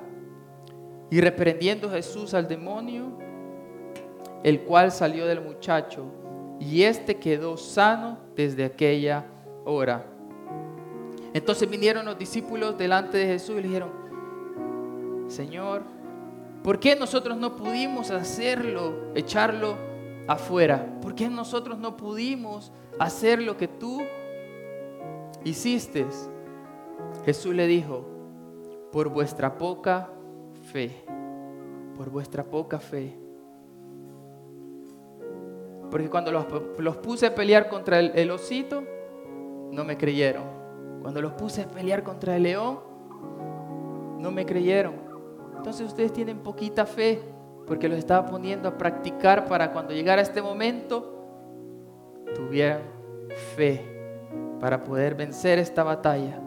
Y 1.11 1.21
reprendiendo 1.21 1.91
Jesús 1.91 2.35
al 2.35 2.47
demonio, 2.47 3.07
el 4.43 4.63
cual 4.63 4.93
salió 4.93 5.27
del 5.27 5.41
muchacho, 5.41 6.05
y 6.59 6.83
éste 6.83 7.19
quedó 7.19 7.57
sano 7.57 8.19
desde 8.37 8.65
aquella 8.65 9.25
hora. 9.65 10.10
Entonces 11.33 11.71
vinieron 11.71 12.05
los 12.07 12.19
discípulos 12.19 12.77
delante 12.77 13.19
de 13.19 13.27
Jesús 13.27 13.51
y 13.51 13.63
le 13.63 13.69
dijeron, 13.69 13.91
Señor, 15.29 15.83
¿por 16.65 16.81
qué 16.81 16.97
nosotros 16.97 17.37
no 17.37 17.55
pudimos 17.55 18.11
hacerlo, 18.11 19.13
echarlo 19.15 19.77
afuera? 20.27 20.99
¿Por 21.01 21.15
qué 21.15 21.29
nosotros 21.29 21.79
no 21.79 21.97
pudimos 21.97 22.73
hacer 22.99 23.41
lo 23.41 23.57
que 23.57 23.69
tú 23.69 24.03
hiciste? 25.45 26.07
Jesús 27.25 27.55
le 27.55 27.69
dijo, 27.69 28.05
por 28.91 29.09
vuestra 29.09 29.57
poca 29.57 30.11
fe, 30.73 30.91
por 31.97 32.11
vuestra 32.11 32.43
poca 32.43 32.81
fe. 32.81 33.17
Porque 35.93 36.11
cuando 36.11 36.33
los, 36.33 36.97
puse 36.97 37.27
a 37.27 37.35
pelear 37.35 37.69
contra 37.69 38.01
el 38.01 38.31
osito, 38.33 38.83
no 39.71 39.85
me 39.85 39.97
creyeron. 39.97 40.60
Cuando 41.03 41.23
los 41.23 41.33
puse 41.33 41.63
a 41.63 41.69
pelear 41.69 42.03
contra 42.03 42.37
el 42.37 42.43
león, 42.43 42.81
no 44.19 44.31
me 44.31 44.45
creyeron. 44.45 44.95
Entonces 45.57 45.87
ustedes 45.87 46.13
tienen 46.13 46.39
poquita 46.39 46.87
fe 46.87 47.21
porque 47.67 47.89
los 47.89 47.99
estaba 47.99 48.27
poniendo 48.27 48.69
a 48.69 48.77
practicar 48.77 49.47
para 49.47 49.73
cuando 49.73 49.93
llegara 49.93 50.23
este 50.23 50.43
momento, 50.43 52.25
tuvieran 52.35 52.83
fe 53.57 53.85
para 54.59 54.83
poder 54.83 55.15
vencer 55.15 55.59
esta 55.59 55.83
batalla. 55.83 56.41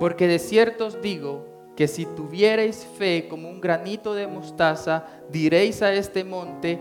Porque 0.00 0.26
de 0.26 0.38
cierto 0.38 0.86
os 0.86 1.00
digo 1.02 1.44
que 1.76 1.86
si 1.86 2.06
tuvierais 2.06 2.86
fe 2.96 3.28
como 3.28 3.48
un 3.48 3.60
granito 3.60 4.14
de 4.14 4.26
mostaza, 4.26 5.04
diréis 5.30 5.82
a 5.82 5.92
este 5.92 6.24
monte, 6.24 6.80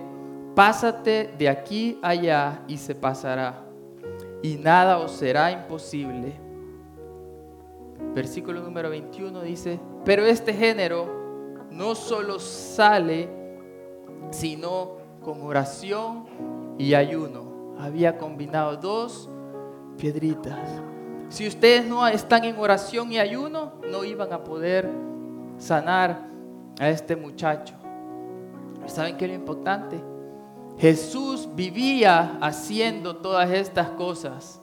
pásate 0.55 1.33
de 1.37 1.49
aquí 1.49 1.99
allá 2.01 2.61
y 2.67 2.77
se 2.77 2.95
pasará 2.95 3.66
y 4.41 4.55
nada 4.55 4.99
os 4.99 5.11
será 5.11 5.51
imposible. 5.51 6.33
Versículo 8.13 8.61
número 8.61 8.89
21 8.89 9.41
dice, 9.41 9.79
pero 10.05 10.25
este 10.25 10.53
género 10.53 11.07
no 11.71 11.95
solo 11.95 12.39
sale, 12.39 13.29
sino 14.31 14.97
con 15.21 15.41
oración 15.41 16.25
y 16.77 16.93
ayuno. 16.93 17.75
Había 17.79 18.17
combinado 18.17 18.77
dos 18.77 19.29
piedritas. 19.97 20.81
Si 21.29 21.47
ustedes 21.47 21.85
no 21.85 22.07
están 22.07 22.45
en 22.45 22.57
oración 22.57 23.11
y 23.11 23.19
ayuno, 23.19 23.73
no 23.91 24.03
iban 24.03 24.31
a 24.31 24.43
poder 24.43 24.89
sanar 25.57 26.27
a 26.79 26.89
este 26.89 27.15
muchacho. 27.15 27.75
¿Saben 28.85 29.17
qué 29.17 29.25
es 29.25 29.31
lo 29.31 29.35
importante? 29.35 30.01
Jesús 30.79 31.49
vivía 31.55 32.37
haciendo 32.39 33.15
todas 33.15 33.49
estas 33.49 33.89
cosas, 33.89 34.61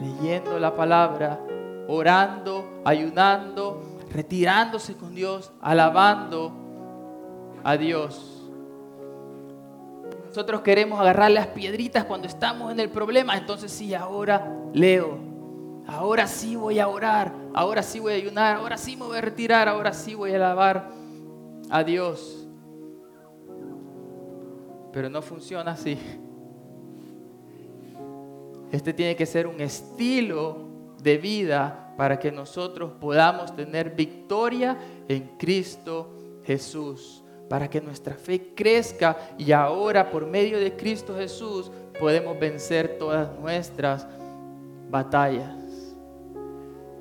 leyendo 0.00 0.58
la 0.58 0.74
palabra, 0.74 1.38
orando, 1.86 2.80
ayunando, 2.84 3.98
retirándose 4.10 4.96
con 4.96 5.14
Dios, 5.14 5.52
alabando 5.60 6.52
a 7.62 7.76
Dios. 7.76 8.42
Nosotros 10.28 10.62
queremos 10.62 10.98
agarrar 10.98 11.30
las 11.30 11.48
piedritas 11.48 12.04
cuando 12.04 12.26
estamos 12.26 12.72
en 12.72 12.80
el 12.80 12.88
problema, 12.88 13.36
entonces 13.36 13.70
sí, 13.70 13.94
ahora 13.94 14.50
leo, 14.72 15.18
ahora 15.86 16.26
sí 16.26 16.56
voy 16.56 16.78
a 16.78 16.88
orar, 16.88 17.34
ahora 17.54 17.82
sí 17.82 17.98
voy 17.98 18.14
a 18.14 18.16
ayunar, 18.16 18.56
ahora 18.56 18.78
sí 18.78 18.96
me 18.96 19.04
voy 19.04 19.18
a 19.18 19.22
retirar, 19.22 19.68
ahora 19.68 19.92
sí 19.92 20.14
voy 20.14 20.32
a 20.32 20.36
alabar 20.36 20.90
a 21.68 21.84
Dios. 21.84 22.37
Pero 24.92 25.08
no 25.08 25.22
funciona 25.22 25.72
así. 25.72 25.98
Este 28.72 28.92
tiene 28.92 29.16
que 29.16 29.26
ser 29.26 29.46
un 29.46 29.60
estilo 29.60 30.68
de 31.02 31.16
vida 31.16 31.94
para 31.96 32.18
que 32.18 32.30
nosotros 32.30 32.92
podamos 33.00 33.54
tener 33.56 33.90
victoria 33.90 34.78
en 35.08 35.36
Cristo 35.38 36.40
Jesús, 36.44 37.24
para 37.48 37.68
que 37.68 37.80
nuestra 37.80 38.14
fe 38.14 38.54
crezca 38.54 39.16
y 39.38 39.52
ahora 39.52 40.10
por 40.10 40.26
medio 40.26 40.58
de 40.60 40.76
Cristo 40.76 41.16
Jesús 41.16 41.70
podemos 41.98 42.38
vencer 42.38 42.98
todas 42.98 43.38
nuestras 43.38 44.06
batallas. 44.90 45.56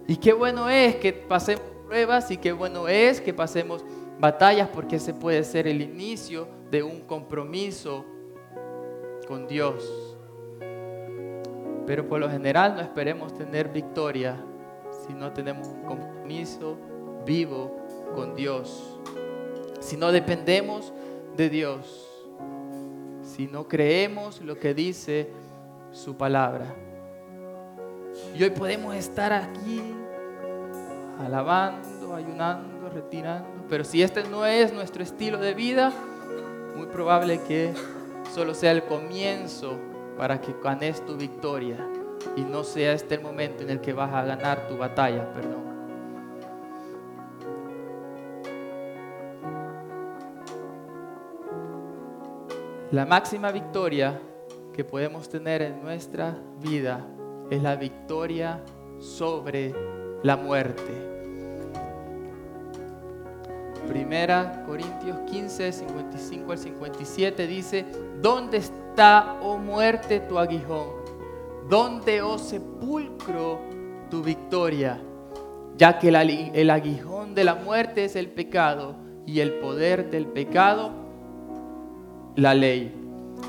Y 0.07 0.15
qué 0.15 0.33
bueno 0.33 0.69
es 0.69 0.95
que 0.95 1.11
pasemos 1.13 1.63
pruebas 1.85 2.31
y 2.31 2.37
qué 2.37 2.51
bueno 2.51 2.87
es 2.87 3.21
que 3.21 3.33
pasemos 3.33 3.83
batallas 4.19 4.69
porque 4.69 4.97
ese 4.97 5.13
puede 5.13 5.43
ser 5.43 5.67
el 5.67 5.81
inicio 5.81 6.47
de 6.71 6.83
un 6.83 7.01
compromiso 7.01 8.05
con 9.27 9.47
Dios. 9.47 10.15
Pero 11.85 12.07
por 12.07 12.19
lo 12.19 12.29
general 12.29 12.75
no 12.75 12.81
esperemos 12.81 13.33
tener 13.33 13.69
victoria 13.69 14.43
si 15.05 15.13
no 15.13 15.31
tenemos 15.31 15.67
un 15.67 15.83
compromiso 15.83 16.77
vivo 17.25 17.75
con 18.13 18.35
Dios. 18.35 18.99
Si 19.79 19.95
no 19.95 20.11
dependemos 20.11 20.93
de 21.35 21.49
Dios. 21.49 22.07
Si 23.23 23.47
no 23.47 23.67
creemos 23.67 24.41
lo 24.41 24.57
que 24.57 24.73
dice 24.73 25.29
su 25.91 26.17
palabra. 26.17 26.75
Y 28.35 28.43
hoy 28.43 28.49
podemos 28.49 28.95
estar 28.95 29.31
aquí 29.31 29.81
alabando, 31.19 32.15
ayunando, 32.15 32.89
retirando. 32.89 33.56
Pero 33.69 33.83
si 33.83 34.01
este 34.01 34.23
no 34.23 34.45
es 34.45 34.73
nuestro 34.73 35.03
estilo 35.03 35.37
de 35.37 35.53
vida, 35.53 35.91
muy 36.75 36.87
probable 36.87 37.41
que 37.47 37.73
solo 38.33 38.53
sea 38.53 38.71
el 38.71 38.83
comienzo 38.83 39.77
para 40.17 40.39
que 40.39 40.55
ganes 40.63 41.05
tu 41.05 41.17
victoria 41.17 41.77
y 42.35 42.41
no 42.41 42.63
sea 42.63 42.93
este 42.93 43.15
el 43.15 43.21
momento 43.21 43.63
en 43.63 43.69
el 43.69 43.81
que 43.81 43.93
vas 43.93 44.13
a 44.13 44.23
ganar 44.23 44.67
tu 44.67 44.77
batalla, 44.77 45.31
perdón. 45.33 45.67
La 52.91 53.05
máxima 53.05 53.51
victoria 53.51 54.17
que 54.73 54.85
podemos 54.85 55.27
tener 55.27 55.61
en 55.61 55.81
nuestra 55.81 56.37
vida 56.59 57.05
es 57.49 57.61
la 57.61 57.75
victoria 57.75 58.63
sobre 58.99 59.73
la 60.23 60.37
muerte. 60.37 61.16
Primera 63.87 64.63
Corintios 64.65 65.17
15, 65.31 65.71
55 65.71 66.51
al 66.51 66.57
57 66.57 67.47
dice, 67.47 67.85
¿dónde 68.21 68.57
está, 68.57 69.39
oh 69.41 69.57
muerte, 69.57 70.19
tu 70.19 70.37
aguijón? 70.37 70.89
¿Dónde, 71.69 72.21
oh 72.21 72.37
sepulcro, 72.37 73.61
tu 74.09 74.21
victoria? 74.21 74.99
Ya 75.77 75.99
que 75.99 76.09
el 76.09 76.69
aguijón 76.69 77.35
de 77.35 77.43
la 77.43 77.55
muerte 77.55 78.05
es 78.05 78.15
el 78.15 78.29
pecado 78.29 78.95
y 79.25 79.39
el 79.41 79.53
poder 79.53 80.09
del 80.09 80.25
pecado, 80.25 80.91
la 82.35 82.53
ley. 82.53 82.93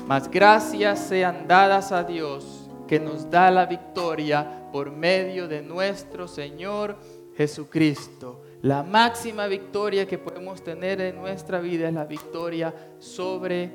Mas 0.07 0.29
gracias 0.29 0.99
sean 0.99 1.47
dadas 1.47 1.91
a 1.91 2.03
Dios 2.03 2.69
que 2.87 2.99
nos 2.99 3.29
da 3.29 3.51
la 3.51 3.65
victoria 3.65 4.69
por 4.71 4.91
medio 4.91 5.47
de 5.47 5.61
nuestro 5.61 6.27
Señor 6.27 6.97
Jesucristo. 7.35 8.41
La 8.61 8.83
máxima 8.83 9.47
victoria 9.47 10.05
que 10.05 10.17
podemos 10.17 10.61
tener 10.61 10.99
en 10.99 11.15
nuestra 11.15 11.59
vida 11.61 11.87
es 11.87 11.93
la 11.93 12.03
victoria 12.03 12.73
sobre 12.97 13.71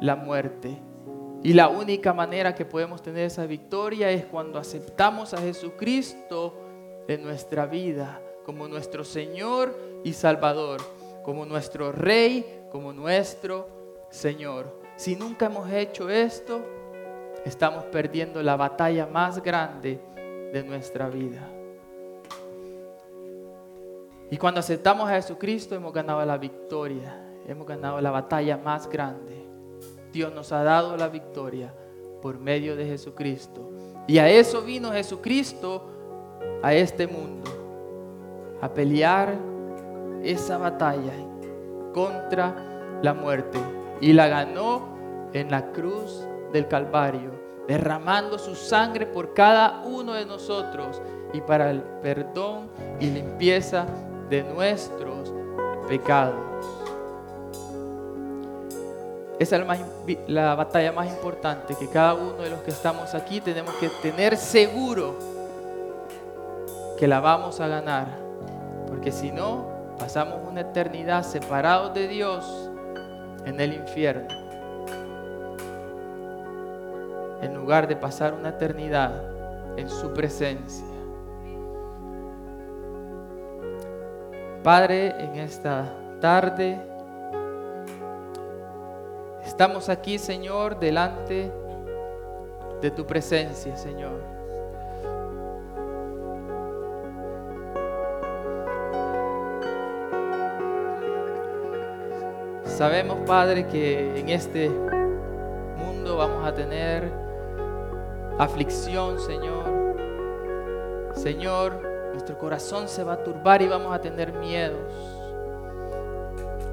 la 0.00 0.16
muerte. 0.16 0.76
Y 1.44 1.52
la 1.52 1.68
única 1.68 2.12
manera 2.12 2.52
que 2.52 2.64
podemos 2.64 3.00
tener 3.00 3.26
esa 3.26 3.46
victoria 3.46 4.10
es 4.10 4.24
cuando 4.24 4.58
aceptamos 4.58 5.34
a 5.34 5.38
Jesucristo 5.38 6.54
en 7.06 7.22
nuestra 7.22 7.66
vida 7.66 8.20
como 8.44 8.66
nuestro 8.66 9.04
Señor 9.04 9.74
y 10.02 10.12
Salvador, 10.14 10.80
como 11.22 11.46
nuestro 11.46 11.92
Rey, 11.92 12.64
como 12.72 12.92
nuestro 12.92 13.68
Señor. 14.10 14.80
Si 14.96 15.14
nunca 15.14 15.46
hemos 15.46 15.70
hecho 15.70 16.10
esto, 16.10 16.60
estamos 17.44 17.84
perdiendo 17.84 18.42
la 18.42 18.56
batalla 18.56 19.06
más 19.06 19.40
grande 19.42 20.00
de 20.52 20.64
nuestra 20.64 21.08
vida. 21.08 21.53
Y 24.30 24.36
cuando 24.36 24.60
aceptamos 24.60 25.08
a 25.08 25.14
Jesucristo 25.14 25.74
hemos 25.74 25.92
ganado 25.92 26.24
la 26.24 26.38
victoria, 26.38 27.24
hemos 27.46 27.66
ganado 27.66 28.00
la 28.00 28.10
batalla 28.10 28.56
más 28.56 28.88
grande. 28.88 29.46
Dios 30.12 30.32
nos 30.32 30.52
ha 30.52 30.62
dado 30.62 30.96
la 30.96 31.08
victoria 31.08 31.74
por 32.22 32.38
medio 32.38 32.74
de 32.76 32.86
Jesucristo. 32.86 33.70
Y 34.06 34.18
a 34.18 34.28
eso 34.28 34.62
vino 34.62 34.92
Jesucristo 34.92 35.90
a 36.62 36.72
este 36.72 37.06
mundo, 37.06 37.50
a 38.60 38.72
pelear 38.72 39.34
esa 40.22 40.56
batalla 40.56 41.12
contra 41.92 42.54
la 43.02 43.12
muerte. 43.12 43.58
Y 44.00 44.12
la 44.12 44.28
ganó 44.28 45.28
en 45.32 45.50
la 45.50 45.72
cruz 45.72 46.26
del 46.52 46.66
Calvario, 46.68 47.30
derramando 47.68 48.38
su 48.38 48.54
sangre 48.54 49.06
por 49.06 49.34
cada 49.34 49.82
uno 49.84 50.14
de 50.14 50.24
nosotros 50.24 51.02
y 51.32 51.40
para 51.40 51.70
el 51.70 51.82
perdón 52.02 52.68
y 53.00 53.10
limpieza 53.10 53.86
de 54.34 54.42
nuestros 54.42 55.32
pecados. 55.88 56.34
Esa 59.38 59.56
es 59.56 59.66
la, 59.66 59.78
la, 60.26 60.54
batalla 60.54 60.92
más 60.92 61.08
importante 61.08 61.74
que 61.74 61.88
cada 61.88 62.14
uno 62.14 62.34
de 62.34 62.50
los 62.50 62.60
que 62.60 62.70
estamos 62.70 63.14
aquí 63.14 63.40
tenemos 63.40 63.74
que 63.74 63.88
tener 64.00 64.36
seguro 64.36 65.18
que 66.98 67.06
la 67.06 67.20
vamos 67.20 67.60
a 67.60 67.68
ganar. 67.68 68.06
Porque 68.86 69.12
si 69.12 69.30
no, 69.30 69.66
pasamos 69.98 70.40
una 70.48 70.60
eternidad 70.60 71.24
separados 71.24 71.94
de 71.94 72.08
Dios 72.08 72.70
en 73.44 73.60
el 73.60 73.74
infierno 73.74 74.44
en 77.44 77.54
lugar 77.54 77.86
de 77.86 77.96
pasar 77.96 78.32
una 78.32 78.50
eternidad 78.50 79.22
en 79.76 79.88
su 79.90 80.12
presencia. 80.12 80.93
Padre, 84.64 85.14
en 85.18 85.36
esta 85.36 85.92
tarde 86.22 86.80
estamos 89.44 89.90
aquí, 89.90 90.18
Señor, 90.18 90.78
delante 90.80 91.52
de 92.80 92.90
tu 92.90 93.04
presencia, 93.04 93.76
Señor. 93.76 94.22
Sabemos, 102.64 103.18
Padre, 103.26 103.66
que 103.66 104.18
en 104.18 104.30
este 104.30 104.70
mundo 105.76 106.16
vamos 106.16 106.42
a 106.42 106.54
tener 106.54 107.12
aflicción, 108.38 109.20
Señor. 109.20 109.94
Señor, 111.16 111.93
nuestro 112.14 112.38
corazón 112.38 112.88
se 112.88 113.02
va 113.02 113.14
a 113.14 113.24
turbar 113.24 113.60
y 113.60 113.66
vamos 113.66 113.92
a 113.92 114.00
tener 114.00 114.32
miedos. 114.34 114.78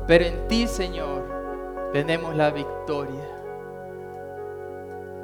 Pero 0.06 0.24
en 0.24 0.48
ti, 0.48 0.68
Señor, 0.68 1.24
tenemos 1.92 2.36
la 2.36 2.52
victoria. 2.52 3.28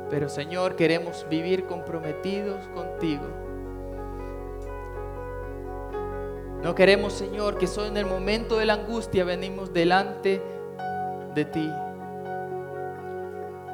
Pero, 0.09 0.28
Señor, 0.28 0.76
queremos 0.76 1.24
vivir 1.30 1.68
comprometidos 1.68 2.68
contigo. 2.70 3.26
No 6.63 6.74
queremos, 6.74 7.13
Señor, 7.13 7.59
que 7.59 7.68
solo 7.68 7.88
en 7.88 7.97
el 7.97 8.07
momento 8.07 8.57
de 8.57 8.65
la 8.65 8.74
angustia 8.74 9.24
venimos 9.24 9.72
delante 9.72 10.41
de 11.36 11.45
ti. 11.45 11.72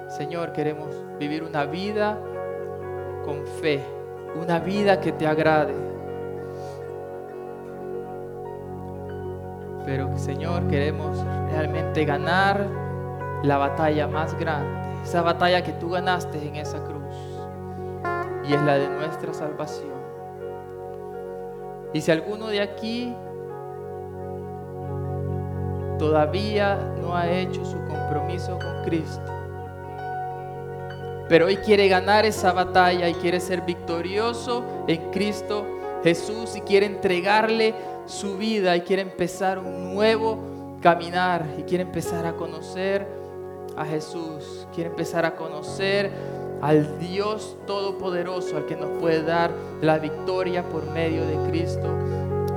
Señor, 0.10 0.52
queremos 0.52 0.94
vivir 1.18 1.41
una 1.41 1.64
vida 1.66 2.20
con 3.24 3.48
fe, 3.62 3.82
una 4.36 4.60
vida 4.60 5.00
que 5.00 5.14
te 5.14 5.26
agrade. 5.26 5.93
Señor, 10.16 10.68
queremos 10.68 11.18
realmente 11.51 12.05
ganar 12.05 12.68
la 13.43 13.57
batalla 13.57 14.07
más 14.07 14.38
grande, 14.39 15.03
esa 15.03 15.22
batalla 15.22 15.64
que 15.64 15.74
tú 15.74 15.89
ganaste 15.89 16.47
en 16.47 16.55
esa 16.55 16.84
cruz, 16.84 17.16
y 18.47 18.53
es 18.53 18.61
la 18.61 18.76
de 18.76 18.89
nuestra 18.89 19.34
salvación. 19.34 19.93
Y 21.93 22.01
si 22.01 22.11
alguno 22.11 22.47
de 22.47 22.61
aquí 22.61 23.16
todavía 25.99 26.78
no 27.01 27.16
ha 27.16 27.30
hecho 27.30 27.66
su 27.66 27.78
compromiso 27.86 28.57
con 28.59 28.84
Cristo, 28.86 29.32
pero 31.30 31.45
hoy 31.45 31.57
quiere 31.57 31.88
ganar 31.88 32.26
esa 32.26 32.53
batalla 32.53 33.07
y 33.07 33.14
quiere 33.16 33.39
ser 33.39 33.61
victorioso 33.61 34.64
en 34.88 35.11
Cristo 35.11 35.66
Jesús 36.03 36.55
y 36.55 36.61
quiere 36.61 36.86
entregarle 36.86 37.74
su 38.06 38.38
vida 38.38 38.76
y 38.76 38.82
quiere 38.82 39.01
empezar 39.01 39.60
un 39.60 39.93
nuevo 39.93 40.78
caminar 40.82 41.45
y 41.58 41.64
quiere 41.64 41.84
empezar 41.84 42.26
a 42.26 42.34
conocer 42.34 43.08
a 43.78 43.86
Jesús, 43.86 44.68
quiere 44.74 44.89
empezar 44.89 45.26
a 45.26 45.36
conocer 45.36 46.12
al 46.62 46.99
Dios 46.99 47.58
Todopoderoso, 47.66 48.58
al 48.58 48.66
que 48.66 48.76
nos 48.76 48.97
puede 48.99 49.24
dar 49.24 49.51
la 49.82 49.99
victoria 49.99 50.64
por 50.64 50.89
medio 50.91 51.26
de 51.26 51.49
Cristo 51.49 51.89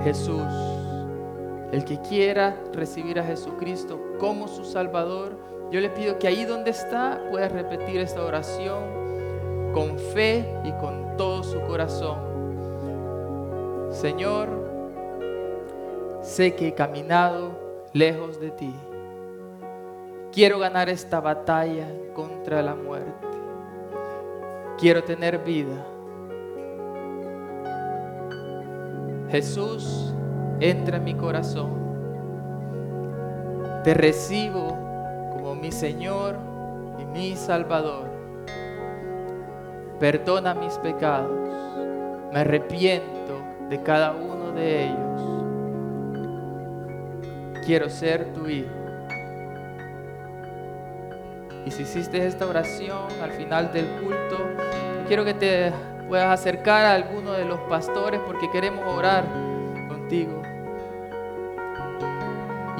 Jesús. 0.04 0.42
El 1.72 1.84
que 1.84 2.00
quiera 2.00 2.56
recibir 2.72 3.18
a 3.18 3.24
Jesucristo 3.24 3.98
como 4.20 4.46
su 4.46 4.64
Salvador, 4.64 5.36
yo 5.72 5.80
le 5.80 5.90
pido 5.90 6.18
que 6.18 6.28
ahí 6.28 6.44
donde 6.44 6.70
está 6.70 7.20
pueda 7.30 7.48
repetir 7.48 8.00
esta 8.00 8.22
oración 8.22 9.72
con 9.74 9.98
fe 9.98 10.46
y 10.64 10.70
con 10.80 11.16
todo 11.16 11.42
su 11.42 11.60
corazón. 11.62 12.18
Señor, 13.90 14.65
sé 16.26 16.54
que 16.54 16.68
he 16.68 16.74
caminado 16.74 17.52
lejos 17.92 18.40
de 18.40 18.50
ti. 18.50 18.74
Quiero 20.32 20.58
ganar 20.58 20.88
esta 20.88 21.20
batalla 21.20 21.86
contra 22.14 22.60
la 22.60 22.74
muerte. 22.74 23.26
Quiero 24.76 25.02
tener 25.04 25.38
vida. 25.38 25.86
Jesús, 29.30 30.14
entra 30.60 30.98
en 30.98 31.04
mi 31.04 31.14
corazón. 31.14 31.70
Te 33.82 33.94
recibo 33.94 34.86
mi 35.60 35.72
Señor 35.72 36.36
y 36.98 37.04
mi 37.04 37.36
Salvador. 37.36 38.04
Perdona 39.98 40.54
mis 40.54 40.74
pecados. 40.78 41.30
Me 42.32 42.40
arrepiento 42.40 43.40
de 43.70 43.82
cada 43.82 44.12
uno 44.12 44.52
de 44.52 44.84
ellos. 44.84 45.35
Quiero 47.66 47.90
ser 47.90 48.32
tu 48.32 48.46
hijo. 48.46 48.70
Y 51.64 51.70
si 51.72 51.82
hiciste 51.82 52.24
esta 52.24 52.46
oración 52.46 53.08
al 53.20 53.32
final 53.32 53.72
del 53.72 53.86
culto, 54.00 54.38
quiero 55.08 55.24
que 55.24 55.34
te 55.34 55.72
puedas 56.06 56.28
acercar 56.32 56.86
a 56.86 56.94
alguno 56.94 57.32
de 57.32 57.44
los 57.44 57.58
pastores 57.62 58.20
porque 58.24 58.48
queremos 58.52 58.86
orar 58.86 59.24
contigo. 59.88 60.40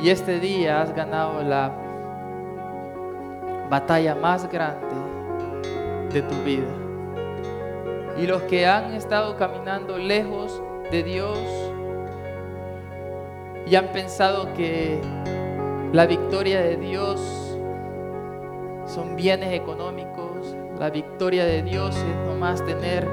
Y 0.00 0.10
este 0.10 0.38
día 0.38 0.82
has 0.82 0.94
ganado 0.94 1.42
la 1.42 1.72
batalla 3.68 4.14
más 4.14 4.48
grande 4.48 4.86
de 6.12 6.22
tu 6.22 6.34
vida. 6.44 6.72
Y 8.16 8.28
los 8.28 8.42
que 8.42 8.68
han 8.68 8.94
estado 8.94 9.36
caminando 9.36 9.98
lejos 9.98 10.62
de 10.92 11.02
Dios 11.02 11.65
y 13.66 13.74
han 13.74 13.88
pensado 13.88 14.54
que 14.54 15.00
la 15.92 16.06
victoria 16.06 16.60
de 16.60 16.76
Dios 16.76 17.20
son 18.86 19.16
bienes 19.16 19.52
económicos, 19.52 20.56
la 20.78 20.90
victoria 20.90 21.44
de 21.44 21.62
Dios 21.62 21.96
es 21.96 22.26
nomás 22.26 22.64
tener 22.64 23.08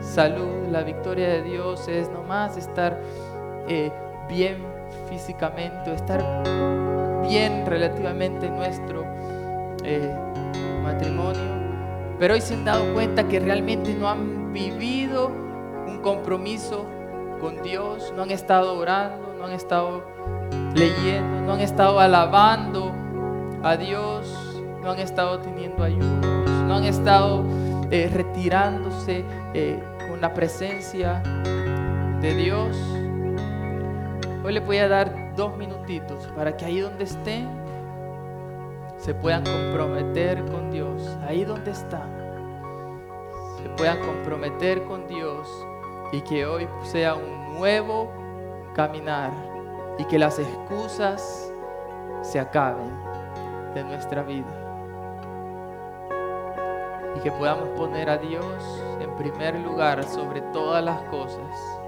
salud, 0.00 0.68
la 0.70 0.82
victoria 0.82 1.28
de 1.28 1.42
Dios 1.42 1.86
es 1.86 2.10
nomás 2.10 2.56
estar 2.56 3.00
eh, 3.68 3.92
bien 4.28 4.64
físicamente, 5.08 5.94
estar 5.94 6.20
bien 7.28 7.64
relativamente 7.66 8.50
nuestro 8.50 9.04
eh, 9.84 10.12
matrimonio, 10.82 11.40
pero 12.18 12.34
hoy 12.34 12.40
se 12.40 12.54
han 12.54 12.64
dado 12.64 12.92
cuenta 12.92 13.28
que 13.28 13.38
realmente 13.38 13.94
no 13.94 14.08
han 14.08 14.52
vivido 14.52 15.28
un 15.86 16.00
compromiso 16.02 16.86
con 17.40 17.62
Dios, 17.62 18.12
no 18.16 18.22
han 18.22 18.30
estado 18.32 18.76
orando, 18.76 19.31
no 19.42 19.48
han 19.48 19.54
estado 19.54 20.04
leyendo, 20.72 21.40
no 21.40 21.54
han 21.54 21.60
estado 21.60 21.98
alabando 21.98 22.92
a 23.64 23.76
Dios, 23.76 24.62
no 24.80 24.92
han 24.92 25.00
estado 25.00 25.40
teniendo 25.40 25.82
ayunos, 25.82 26.46
no 26.46 26.76
han 26.76 26.84
estado 26.84 27.44
eh, 27.90 28.08
retirándose 28.14 29.24
eh, 29.52 29.82
con 30.08 30.20
la 30.20 30.32
presencia 30.32 31.24
de 32.20 32.34
Dios. 32.36 32.76
Hoy 34.44 34.52
les 34.52 34.64
voy 34.64 34.78
a 34.78 34.86
dar 34.86 35.34
dos 35.34 35.56
minutitos 35.56 36.28
para 36.36 36.56
que 36.56 36.64
ahí 36.64 36.78
donde 36.78 37.02
estén 37.02 37.48
se 38.96 39.12
puedan 39.12 39.42
comprometer 39.42 40.44
con 40.44 40.70
Dios, 40.70 41.02
ahí 41.26 41.44
donde 41.44 41.72
están, 41.72 42.08
se 43.60 43.68
puedan 43.70 43.98
comprometer 44.06 44.84
con 44.84 45.08
Dios 45.08 45.48
y 46.12 46.20
que 46.20 46.46
hoy 46.46 46.68
sea 46.84 47.16
un 47.16 47.58
nuevo 47.58 48.21
caminar 48.74 49.32
y 49.98 50.04
que 50.04 50.18
las 50.18 50.38
excusas 50.38 51.52
se 52.22 52.40
acaben 52.40 52.90
de 53.74 53.84
nuestra 53.84 54.22
vida. 54.22 54.58
Y 57.16 57.20
que 57.20 57.30
podamos 57.32 57.68
poner 57.70 58.08
a 58.08 58.16
Dios 58.16 58.82
en 59.00 59.14
primer 59.16 59.58
lugar 59.60 60.02
sobre 60.04 60.40
todas 60.52 60.82
las 60.82 61.00
cosas 61.02 61.81